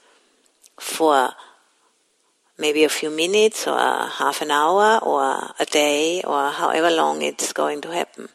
for 0.77 1.29
maybe 2.57 2.83
a 2.83 2.89
few 2.89 3.09
minutes 3.09 3.65
or 3.65 3.77
half 3.77 4.41
an 4.41 4.51
hour 4.51 4.99
or 5.01 5.21
a 5.57 5.65
day 5.65 6.21
or 6.23 6.51
however 6.51 6.91
long 6.91 7.21
it's 7.21 7.53
going 7.53 7.79
to 7.81 7.93
happen. 7.93 8.27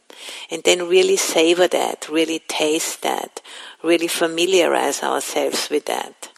And 0.51 0.63
then 0.65 0.89
really 0.89 1.19
savor 1.19 1.69
that, 1.69 2.09
really 2.09 2.39
taste 2.49 3.03
that, 3.03 3.43
really 3.83 4.09
familiarize 4.09 5.03
ourselves 5.03 5.69
with 5.71 5.85
that. 5.85 6.31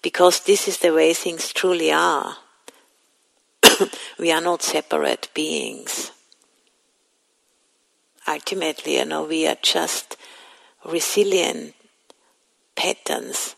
Because 0.00 0.40
this 0.40 0.68
is 0.68 0.78
the 0.78 0.94
way 0.94 1.12
things 1.12 1.52
truly 1.52 1.92
are. 1.92 2.38
we 4.18 4.32
are 4.32 4.40
not 4.40 4.62
separate 4.62 5.28
beings. 5.34 6.12
Ultimately, 8.28 8.98
you 8.98 9.06
know, 9.06 9.24
we 9.24 9.46
are 9.46 9.56
just 9.62 10.18
resilient 10.84 11.74
patterns 12.76 13.56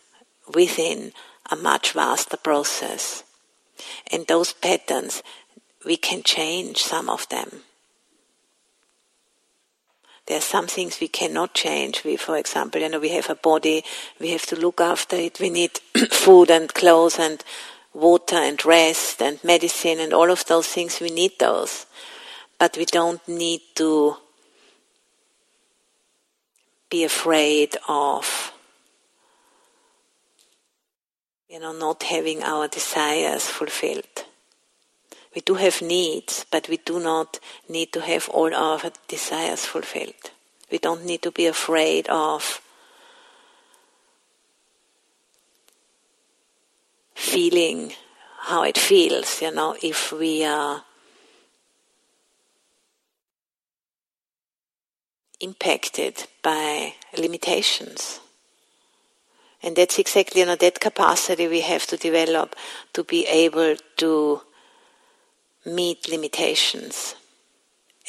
within 0.54 1.12
a 1.50 1.56
much 1.56 1.92
vaster 1.92 2.36
process. 2.36 3.24
And 4.12 4.26
those 4.28 4.52
patterns, 4.52 5.24
we 5.84 5.96
can 5.96 6.22
change 6.22 6.78
some 6.78 7.08
of 7.08 7.28
them. 7.30 7.62
There 10.26 10.38
are 10.38 10.52
some 10.54 10.68
things 10.68 11.00
we 11.00 11.08
cannot 11.08 11.54
change. 11.54 12.04
We, 12.04 12.16
for 12.16 12.36
example, 12.36 12.80
you 12.80 12.88
know, 12.88 13.00
we 13.00 13.08
have 13.08 13.28
a 13.28 13.34
body, 13.34 13.82
we 14.20 14.30
have 14.30 14.46
to 14.46 14.56
look 14.56 14.80
after 14.80 15.16
it, 15.16 15.40
we 15.40 15.50
need 15.50 15.80
food 16.12 16.48
and 16.48 16.72
clothes 16.72 17.18
and 17.18 17.42
water 17.92 18.36
and 18.36 18.64
rest 18.64 19.20
and 19.20 19.42
medicine 19.42 19.98
and 19.98 20.12
all 20.12 20.30
of 20.30 20.46
those 20.46 20.68
things, 20.68 21.00
we 21.00 21.10
need 21.10 21.32
those. 21.40 21.86
But 22.60 22.76
we 22.76 22.84
don't 22.84 23.26
need 23.26 23.62
to 23.76 24.18
be 26.90 27.04
afraid 27.04 27.76
of 27.88 28.52
you 31.48 31.60
know 31.60 31.72
not 31.72 32.02
having 32.02 32.42
our 32.42 32.68
desires 32.68 33.46
fulfilled. 33.46 34.26
We 35.34 35.42
do 35.42 35.54
have 35.54 35.80
needs 35.80 36.44
but 36.50 36.68
we 36.68 36.78
do 36.78 36.98
not 37.00 37.38
need 37.68 37.92
to 37.92 38.00
have 38.00 38.28
all 38.28 38.52
our 38.54 38.80
desires 39.08 39.64
fulfilled. 39.64 40.30
We 40.70 40.78
don't 40.78 41.04
need 41.04 41.22
to 41.22 41.30
be 41.30 41.46
afraid 41.46 42.08
of 42.08 42.60
feeling 47.14 47.92
how 48.40 48.62
it 48.62 48.78
feels, 48.78 49.42
you 49.42 49.52
know, 49.52 49.76
if 49.82 50.12
we 50.12 50.44
are 50.44 50.82
impacted 55.40 56.26
by 56.42 56.94
limitations. 57.16 58.20
And 59.62 59.76
that's 59.76 59.98
exactly, 59.98 60.40
you 60.40 60.46
know, 60.46 60.56
that 60.56 60.80
capacity 60.80 61.48
we 61.48 61.60
have 61.60 61.86
to 61.88 61.96
develop 61.96 62.56
to 62.94 63.04
be 63.04 63.26
able 63.26 63.76
to 63.98 64.40
meet 65.66 66.08
limitations 66.08 67.14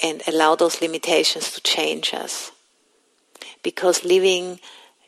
and 0.02 0.22
allow 0.28 0.56
those 0.56 0.82
limitations 0.82 1.52
to 1.52 1.62
change 1.62 2.14
us. 2.14 2.52
Because 3.62 4.06
living 4.06 4.60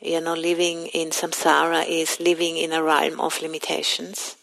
you 0.04 0.20
know, 0.20 0.34
living 0.34 0.86
in 0.88 1.08
samsara 1.08 1.88
is 1.88 2.20
living 2.20 2.58
in 2.58 2.72
a 2.72 2.82
realm 2.82 3.18
of 3.20 3.40
limitations. 3.40 4.36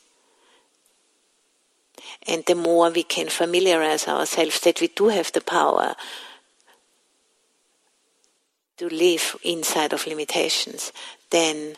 And 2.27 2.43
the 2.45 2.55
more 2.55 2.89
we 2.89 3.03
can 3.03 3.29
familiarize 3.29 4.07
ourselves 4.07 4.59
that 4.61 4.81
we 4.81 4.87
do 4.87 5.09
have 5.09 5.31
the 5.31 5.41
power 5.41 5.95
to 8.81 8.89
live 8.89 9.35
inside 9.43 9.93
of 9.93 10.07
limitations, 10.07 10.91
then 11.29 11.75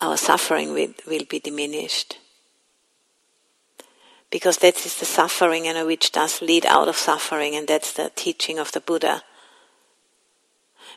our 0.00 0.16
suffering 0.16 0.72
will, 0.72 0.94
will 1.06 1.26
be 1.28 1.38
diminished. 1.38 2.18
Because 4.30 4.56
that 4.58 4.86
is 4.86 4.98
the 4.98 5.04
suffering, 5.04 5.64
know, 5.64 5.84
which 5.84 6.12
does 6.12 6.40
lead 6.40 6.64
out 6.64 6.88
of 6.88 6.96
suffering, 6.96 7.54
and 7.54 7.68
that's 7.68 7.92
the 7.92 8.10
teaching 8.16 8.58
of 8.58 8.72
the 8.72 8.80
Buddha. 8.80 9.22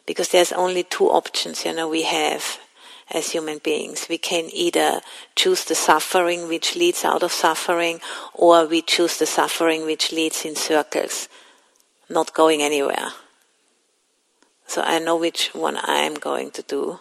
Because 0.06 0.30
there's 0.30 0.54
only 0.54 0.84
two 0.84 1.10
options 1.10 1.66
you 1.66 1.74
know 1.74 1.90
we 1.90 2.04
have 2.04 2.58
as 3.14 3.32
human 3.32 3.58
beings. 3.58 4.08
We 4.10 4.18
can 4.18 4.50
either 4.54 5.02
choose 5.36 5.66
the 5.66 5.76
suffering 5.76 6.48
which 6.48 6.78
leads 6.78 7.04
out 7.04 7.22
of 7.22 7.34
suffering 7.34 8.00
or 8.34 8.66
we 8.66 8.82
choose 8.82 9.18
the 9.18 9.26
suffering 9.26 9.86
which 9.86 10.14
leads 10.14 10.46
in 10.46 10.56
circles 10.56 11.28
not 12.10 12.34
going 12.34 12.62
anywhere 12.62 13.12
so 14.68 14.82
i 14.82 15.00
know 15.00 15.16
which 15.16 15.54
one 15.54 15.78
i'm 15.84 16.14
going 16.14 16.52
to 16.52 16.62
do 16.64 17.00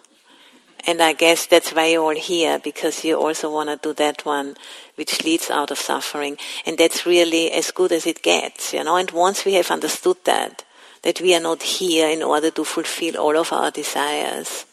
and 0.87 1.03
i 1.03 1.13
guess 1.13 1.47
that's 1.47 1.73
why 1.73 1.87
you're 1.87 2.03
all 2.03 2.15
here 2.15 2.59
because 2.59 3.05
you 3.05 3.17
also 3.17 3.53
want 3.53 3.69
to 3.69 3.77
do 3.77 3.93
that 3.93 4.25
one 4.25 4.57
which 4.95 5.25
leads 5.25 5.51
out 5.51 5.71
of 5.71 5.79
suffering 5.79 6.37
and 6.65 6.79
that's 6.79 7.05
really 7.05 7.53
as 7.53 7.71
good 7.71 7.93
as 7.93 8.07
it 8.07 8.23
gets 8.23 8.73
you 8.73 8.83
know 8.83 8.97
and 8.97 9.11
once 9.11 9.45
we 9.45 9.55
have 9.55 9.71
understood 9.71 10.17
that 10.25 10.65
that 11.07 11.21
we 11.21 11.33
are 11.37 11.41
not 11.41 11.63
here 11.63 12.09
in 12.09 12.21
order 12.21 12.51
to 12.51 12.65
fulfill 12.65 13.17
all 13.17 13.37
of 13.37 13.53
our 13.53 13.71
desires. 13.71 14.67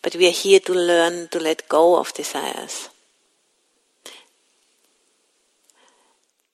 But 0.00 0.14
we 0.14 0.28
are 0.28 0.38
here 0.44 0.60
to 0.60 0.72
learn 0.72 1.26
to 1.32 1.40
let 1.40 1.68
go 1.68 1.98
of 1.98 2.14
desires. 2.14 2.88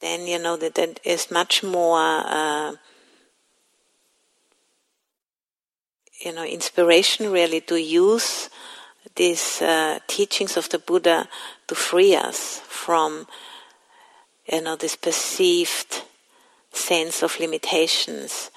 Then 0.00 0.26
you 0.26 0.38
know 0.38 0.56
that 0.56 0.76
that 0.76 1.00
is 1.04 1.30
much 1.30 1.62
more, 1.62 1.98
uh, 1.98 2.72
you 6.20 6.32
know, 6.32 6.44
inspiration 6.44 7.30
really 7.30 7.60
to 7.62 7.80
use 7.80 8.50
these 9.14 9.62
uh, 9.62 9.98
teachings 10.06 10.56
of 10.56 10.68
the 10.68 10.78
Buddha 10.78 11.28
to 11.66 11.74
free 11.74 12.14
us 12.14 12.60
from, 12.60 13.26
you 14.50 14.60
know, 14.60 14.76
this 14.76 14.96
perceived 14.96 16.02
sense 16.72 17.22
of 17.22 17.38
limitations 17.40 18.50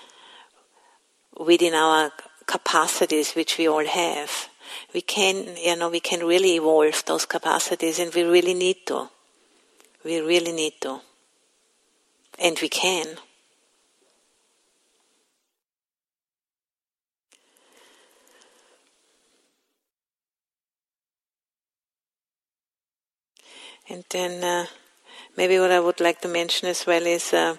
within 1.38 1.74
our 1.74 2.12
capacities 2.46 3.34
which 3.34 3.58
we 3.58 3.68
all 3.68 3.86
have. 3.86 4.50
We 4.94 5.02
can, 5.02 5.58
you 5.58 5.76
know, 5.76 5.90
we 5.90 6.00
can 6.00 6.26
really 6.26 6.56
evolve 6.56 7.04
those 7.06 7.26
capacities 7.26 8.00
and 8.00 8.14
we 8.14 8.24
really 8.24 8.54
need 8.54 8.86
to. 8.88 9.10
We 10.04 10.20
really 10.20 10.52
need 10.52 10.74
to. 10.82 11.02
And 12.40 12.58
we 12.62 12.70
can. 12.70 13.18
And 23.92 24.06
then 24.10 24.42
uh, 24.42 24.68
maybe 25.36 25.60
what 25.60 25.70
I 25.70 25.82
would 25.82 26.00
like 26.00 26.22
to 26.22 26.30
mention 26.30 26.70
as 26.70 26.88
well 26.88 27.06
is 27.06 27.34
uh, 27.34 27.58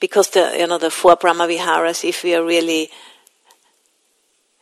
because 0.00 0.28
the 0.28 0.54
you 0.58 0.66
know 0.66 0.76
the 0.76 0.90
four 0.90 1.16
Brahmaviharas, 1.16 2.06
if 2.06 2.22
we 2.22 2.34
are 2.34 2.44
really 2.44 2.90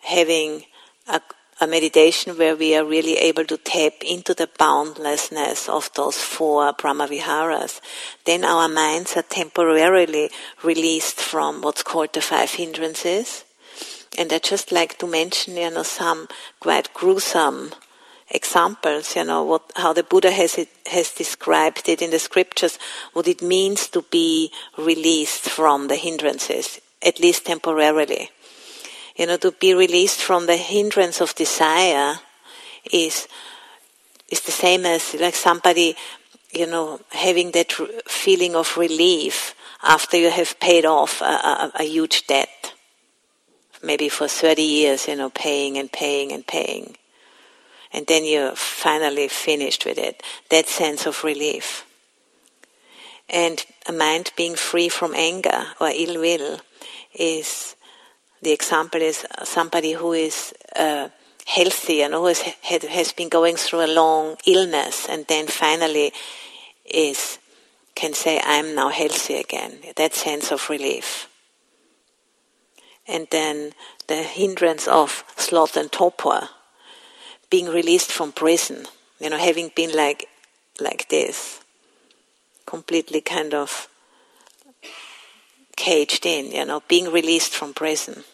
having 0.02 0.62
a, 1.08 1.20
a, 1.60 1.66
meditation 1.66 2.38
where 2.38 2.54
we 2.54 2.76
are 2.76 2.84
really 2.84 3.16
able 3.16 3.44
to 3.44 3.56
tap 3.56 3.94
into 4.02 4.34
the 4.34 4.48
boundlessness 4.56 5.68
of 5.68 5.90
those 5.94 6.16
four 6.16 6.72
Brahmaviharas, 6.72 7.80
then 8.24 8.44
our 8.44 8.68
minds 8.68 9.16
are 9.16 9.22
temporarily 9.22 10.30
released 10.62 11.20
from 11.20 11.60
what's 11.60 11.82
called 11.82 12.12
the 12.12 12.20
five 12.20 12.52
hindrances. 12.52 13.44
And 14.16 14.32
I 14.32 14.38
just 14.38 14.70
like 14.70 14.96
to 14.98 15.08
mention, 15.08 15.56
you 15.56 15.70
know, 15.70 15.82
some 15.82 16.28
quite 16.60 16.94
gruesome 16.94 17.72
examples, 18.30 19.16
you 19.16 19.24
know, 19.24 19.44
what, 19.44 19.70
how 19.76 19.92
the 19.92 20.02
Buddha 20.02 20.30
has, 20.30 20.58
it, 20.58 20.68
has 20.86 21.12
described 21.12 21.88
it 21.88 22.02
in 22.02 22.10
the 22.10 22.18
scriptures, 22.18 22.78
what 23.12 23.28
it 23.28 23.42
means 23.42 23.88
to 23.88 24.02
be 24.02 24.50
released 24.76 25.48
from 25.48 25.88
the 25.88 25.96
hindrances, 25.96 26.80
at 27.02 27.20
least 27.20 27.46
temporarily. 27.46 28.30
You 29.16 29.26
know, 29.26 29.36
to 29.38 29.52
be 29.52 29.74
released 29.74 30.20
from 30.20 30.46
the 30.46 30.56
hindrance 30.56 31.20
of 31.20 31.34
desire 31.34 32.20
is, 32.92 33.28
is 34.28 34.40
the 34.40 34.52
same 34.52 34.84
as 34.84 35.14
like 35.14 35.34
somebody, 35.34 35.96
you 36.52 36.66
know, 36.66 37.00
having 37.10 37.52
that 37.52 37.72
feeling 38.06 38.54
of 38.54 38.76
relief 38.76 39.54
after 39.82 40.16
you 40.16 40.30
have 40.30 40.58
paid 40.60 40.84
off 40.84 41.22
a, 41.22 41.24
a, 41.24 41.72
a 41.76 41.84
huge 41.84 42.26
debt 42.26 42.72
maybe 43.82 44.08
for 44.08 44.28
30 44.28 44.62
years, 44.62 45.08
you 45.08 45.16
know, 45.16 45.30
paying 45.30 45.78
and 45.78 45.90
paying 45.90 46.32
and 46.32 46.46
paying. 46.46 46.96
And 47.92 48.06
then 48.06 48.24
you're 48.24 48.56
finally 48.56 49.28
finished 49.28 49.84
with 49.84 49.98
it. 49.98 50.22
That 50.50 50.68
sense 50.68 51.06
of 51.06 51.24
relief. 51.24 51.84
And 53.28 53.64
a 53.88 53.92
mind 53.92 54.32
being 54.36 54.54
free 54.54 54.88
from 54.88 55.14
anger 55.14 55.66
or 55.80 55.90
ill 55.92 56.20
will 56.20 56.60
is 57.14 57.74
the 58.42 58.52
example 58.52 59.00
is 59.00 59.26
somebody 59.44 59.92
who 59.92 60.12
is 60.12 60.54
uh, 60.76 61.08
healthy 61.46 62.02
and 62.02 62.14
who 62.14 62.26
has, 62.26 62.40
has 62.40 63.12
been 63.12 63.28
going 63.28 63.56
through 63.56 63.84
a 63.84 63.92
long 63.92 64.36
illness 64.46 65.06
and 65.08 65.26
then 65.26 65.46
finally 65.46 66.12
is 66.84 67.38
can 67.94 68.12
say 68.12 68.40
I'm 68.44 68.74
now 68.74 68.90
healthy 68.90 69.36
again. 69.36 69.78
That 69.96 70.14
sense 70.14 70.52
of 70.52 70.68
relief. 70.68 71.28
And 73.08 73.26
then 73.30 73.72
the 74.06 74.22
hindrance 74.22 74.86
of 74.86 75.24
sloth 75.36 75.76
and 75.76 75.90
torpor, 75.90 76.50
being 77.50 77.66
released 77.66 78.10
from 78.10 78.32
prison, 78.32 78.86
you 79.20 79.30
know, 79.30 79.38
having 79.38 79.70
been 79.74 79.94
like 79.94 80.28
like 80.80 81.08
this, 81.08 81.60
completely 82.66 83.20
kind 83.20 83.54
of 83.54 83.88
caged 85.76 86.26
in, 86.26 86.50
you 86.52 86.64
know, 86.64 86.82
being 86.88 87.10
released 87.12 87.54
from 87.54 87.72
prison. 87.74 88.24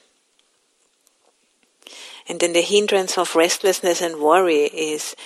And 2.28 2.40
then 2.40 2.52
the 2.52 2.62
hindrance 2.62 3.18
of 3.18 3.34
restlessness 3.34 4.00
and 4.00 4.20
worry 4.20 4.64
is 4.64 5.16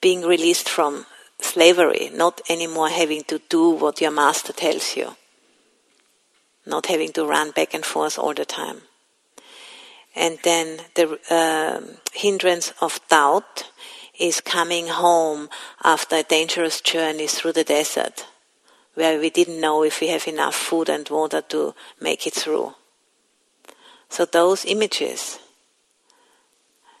being 0.00 0.22
released 0.22 0.68
from 0.68 1.06
slavery, 1.40 2.10
not 2.14 2.40
anymore 2.48 2.88
having 2.88 3.24
to 3.24 3.40
do 3.48 3.70
what 3.70 4.00
your 4.00 4.12
master 4.12 4.52
tells 4.52 4.96
you, 4.96 5.16
not 6.64 6.86
having 6.86 7.12
to 7.12 7.26
run 7.26 7.50
back 7.50 7.74
and 7.74 7.84
forth 7.84 8.18
all 8.18 8.34
the 8.34 8.44
time. 8.44 8.82
And 10.14 10.38
then 10.42 10.80
the 10.94 11.18
uh, 11.30 11.80
hindrance 12.12 12.72
of 12.80 13.00
doubt 13.08 13.70
is 14.18 14.40
coming 14.40 14.88
home 14.88 15.48
after 15.82 16.16
a 16.16 16.22
dangerous 16.22 16.80
journey 16.80 17.26
through 17.26 17.52
the 17.52 17.64
desert, 17.64 18.26
where 18.94 19.18
we 19.18 19.30
didn't 19.30 19.60
know 19.60 19.82
if 19.82 20.00
we 20.00 20.08
have 20.08 20.28
enough 20.28 20.54
food 20.54 20.88
and 20.88 21.08
water 21.08 21.40
to 21.40 21.74
make 22.00 22.26
it 22.26 22.34
through. 22.34 22.74
So 24.08 24.24
those 24.24 24.64
images 24.64 25.40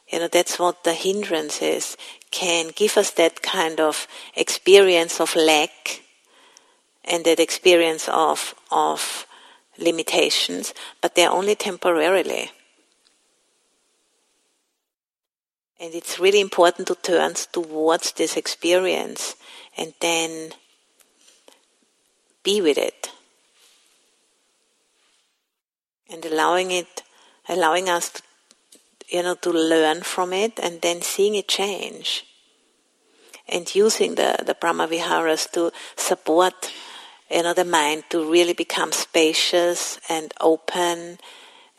you 0.08 0.20
know, 0.20 0.28
that's 0.28 0.58
what 0.58 0.84
the 0.84 0.92
hindrance 0.92 1.62
is, 1.62 1.96
can 2.30 2.70
give 2.74 2.96
us 2.96 3.10
that 3.12 3.42
kind 3.42 3.80
of 3.80 4.06
experience 4.36 5.20
of 5.20 5.34
lack 5.34 6.02
and 7.04 7.24
that 7.24 7.40
experience 7.40 8.08
of, 8.08 8.54
of 8.70 9.26
limitations, 9.78 10.74
but 11.00 11.14
they're 11.14 11.30
only 11.30 11.54
temporarily. 11.54 12.50
And 15.80 15.94
it's 15.94 16.18
really 16.18 16.40
important 16.40 16.88
to 16.88 16.94
turn 16.94 17.34
towards 17.52 18.12
this 18.12 18.36
experience 18.36 19.36
and 19.76 19.92
then 20.00 20.52
be 22.42 22.60
with 22.60 22.78
it. 22.78 23.10
And 26.10 26.24
allowing 26.24 26.70
it, 26.70 27.02
allowing 27.48 27.88
us 27.88 28.10
to 28.10 28.22
you 29.08 29.22
know, 29.22 29.34
to 29.34 29.50
learn 29.50 30.02
from 30.02 30.32
it 30.32 30.58
and 30.60 30.80
then 30.80 31.02
seeing 31.02 31.34
it 31.34 31.48
change. 31.48 32.24
And 33.48 33.72
using 33.74 34.14
the, 34.14 34.38
the 34.44 34.54
Brahma 34.54 34.86
Viharas 34.86 35.46
to 35.52 35.70
support, 35.96 36.72
you 37.30 37.42
know, 37.42 37.52
the 37.52 37.64
mind 37.64 38.04
to 38.10 38.30
really 38.30 38.54
become 38.54 38.90
spacious 38.92 40.00
and 40.08 40.32
open 40.40 41.18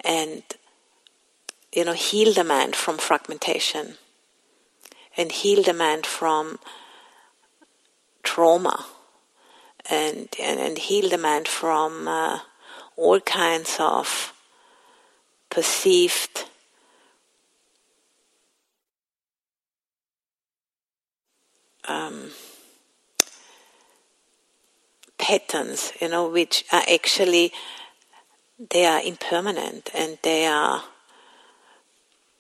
and, 0.04 0.44
you 1.76 1.84
know, 1.84 1.94
heal 1.94 2.34
the 2.34 2.44
man 2.44 2.72
from 2.72 2.98
fragmentation 2.98 3.96
and 5.18 5.32
heal 5.32 5.62
the 5.62 5.74
man 5.74 6.04
from 6.04 6.58
trauma 8.24 8.86
and, 9.90 10.30
and, 10.42 10.60
and 10.60 10.78
heal 10.78 11.10
the 11.10 11.18
man 11.18 11.44
from 11.44 12.08
uh, 12.08 12.40
all 12.96 13.20
kinds 13.20 13.76
of 13.78 14.34
perceived 15.50 16.46
um, 21.90 22.32
patterns, 25.18 25.92
you 26.00 26.08
know, 26.08 26.30
which 26.30 26.64
are 26.72 26.84
actually 26.92 27.52
they 28.72 28.86
are 28.86 29.02
impermanent 29.02 29.90
and 29.94 30.18
they 30.24 30.46
are 30.46 30.82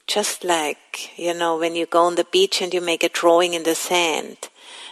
just 0.07 0.43
like 0.43 1.17
you 1.17 1.33
know 1.33 1.57
when 1.57 1.75
you 1.75 1.85
go 1.85 2.03
on 2.03 2.15
the 2.15 2.27
beach 2.31 2.61
and 2.61 2.73
you 2.73 2.81
make 2.81 3.03
a 3.03 3.09
drawing 3.09 3.53
in 3.53 3.63
the 3.63 3.75
sand 3.75 4.37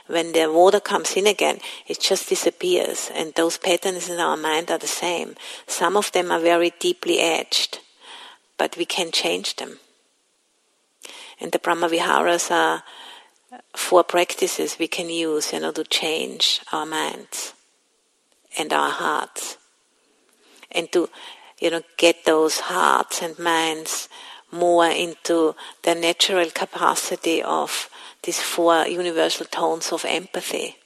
when 0.07 0.33
the 0.33 0.51
water 0.51 0.79
comes 0.79 1.15
in 1.15 1.27
again 1.27 1.59
it 1.87 1.99
just 1.99 2.29
disappears. 2.29 3.11
And 3.13 3.33
those 3.33 3.57
patterns 3.57 4.09
in 4.09 4.19
our 4.19 4.37
mind 4.37 4.69
are 4.71 4.77
the 4.77 4.87
same. 4.87 5.35
Some 5.67 5.95
of 5.95 6.11
them 6.11 6.31
are 6.31 6.39
very 6.39 6.73
deeply 6.79 7.19
etched 7.19 7.79
but 8.57 8.77
we 8.77 8.85
can 8.85 9.11
change 9.11 9.55
them. 9.55 9.79
And 11.39 11.51
the 11.51 11.59
brahmaviharas 11.59 12.51
are 12.51 12.83
four 13.75 14.03
practices 14.03 14.77
we 14.79 14.87
can 14.87 15.09
use 15.09 15.53
you 15.53 15.59
know, 15.59 15.71
to 15.71 15.83
change 15.83 16.61
our 16.71 16.85
minds 16.85 17.53
and 18.57 18.71
our 18.71 18.89
hearts. 18.89 19.57
And 20.71 20.91
to 20.91 21.09
you 21.59 21.69
know 21.69 21.81
get 21.97 22.25
those 22.25 22.59
hearts 22.59 23.21
and 23.21 23.37
minds 23.37 24.09
more 24.53 24.87
into 24.87 25.55
the 25.83 25.95
natural 25.95 26.49
capacity 26.49 27.41
of 27.41 27.89
these 28.23 28.39
four 28.39 28.87
universal 28.87 29.45
tones 29.45 29.91
of 29.91 30.05
empathy 30.05 30.77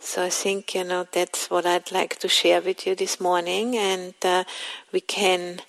So 0.00 0.24
I 0.24 0.30
think 0.30 0.74
you 0.74 0.84
know 0.84 1.06
that's 1.10 1.50
what 1.50 1.66
I'd 1.66 1.90
like 1.90 2.18
to 2.20 2.28
share 2.28 2.60
with 2.60 2.86
you 2.86 2.94
this 2.94 3.20
morning, 3.20 3.76
and 3.76 4.14
uh, 4.22 4.44
we 4.92 5.00
can 5.00 5.60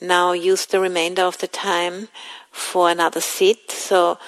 now 0.00 0.32
use 0.32 0.66
the 0.66 0.80
remainder 0.80 1.22
of 1.22 1.38
the 1.38 1.46
time 1.46 2.08
for 2.50 2.90
another 2.90 3.20
sit. 3.20 3.70
So 3.70 4.18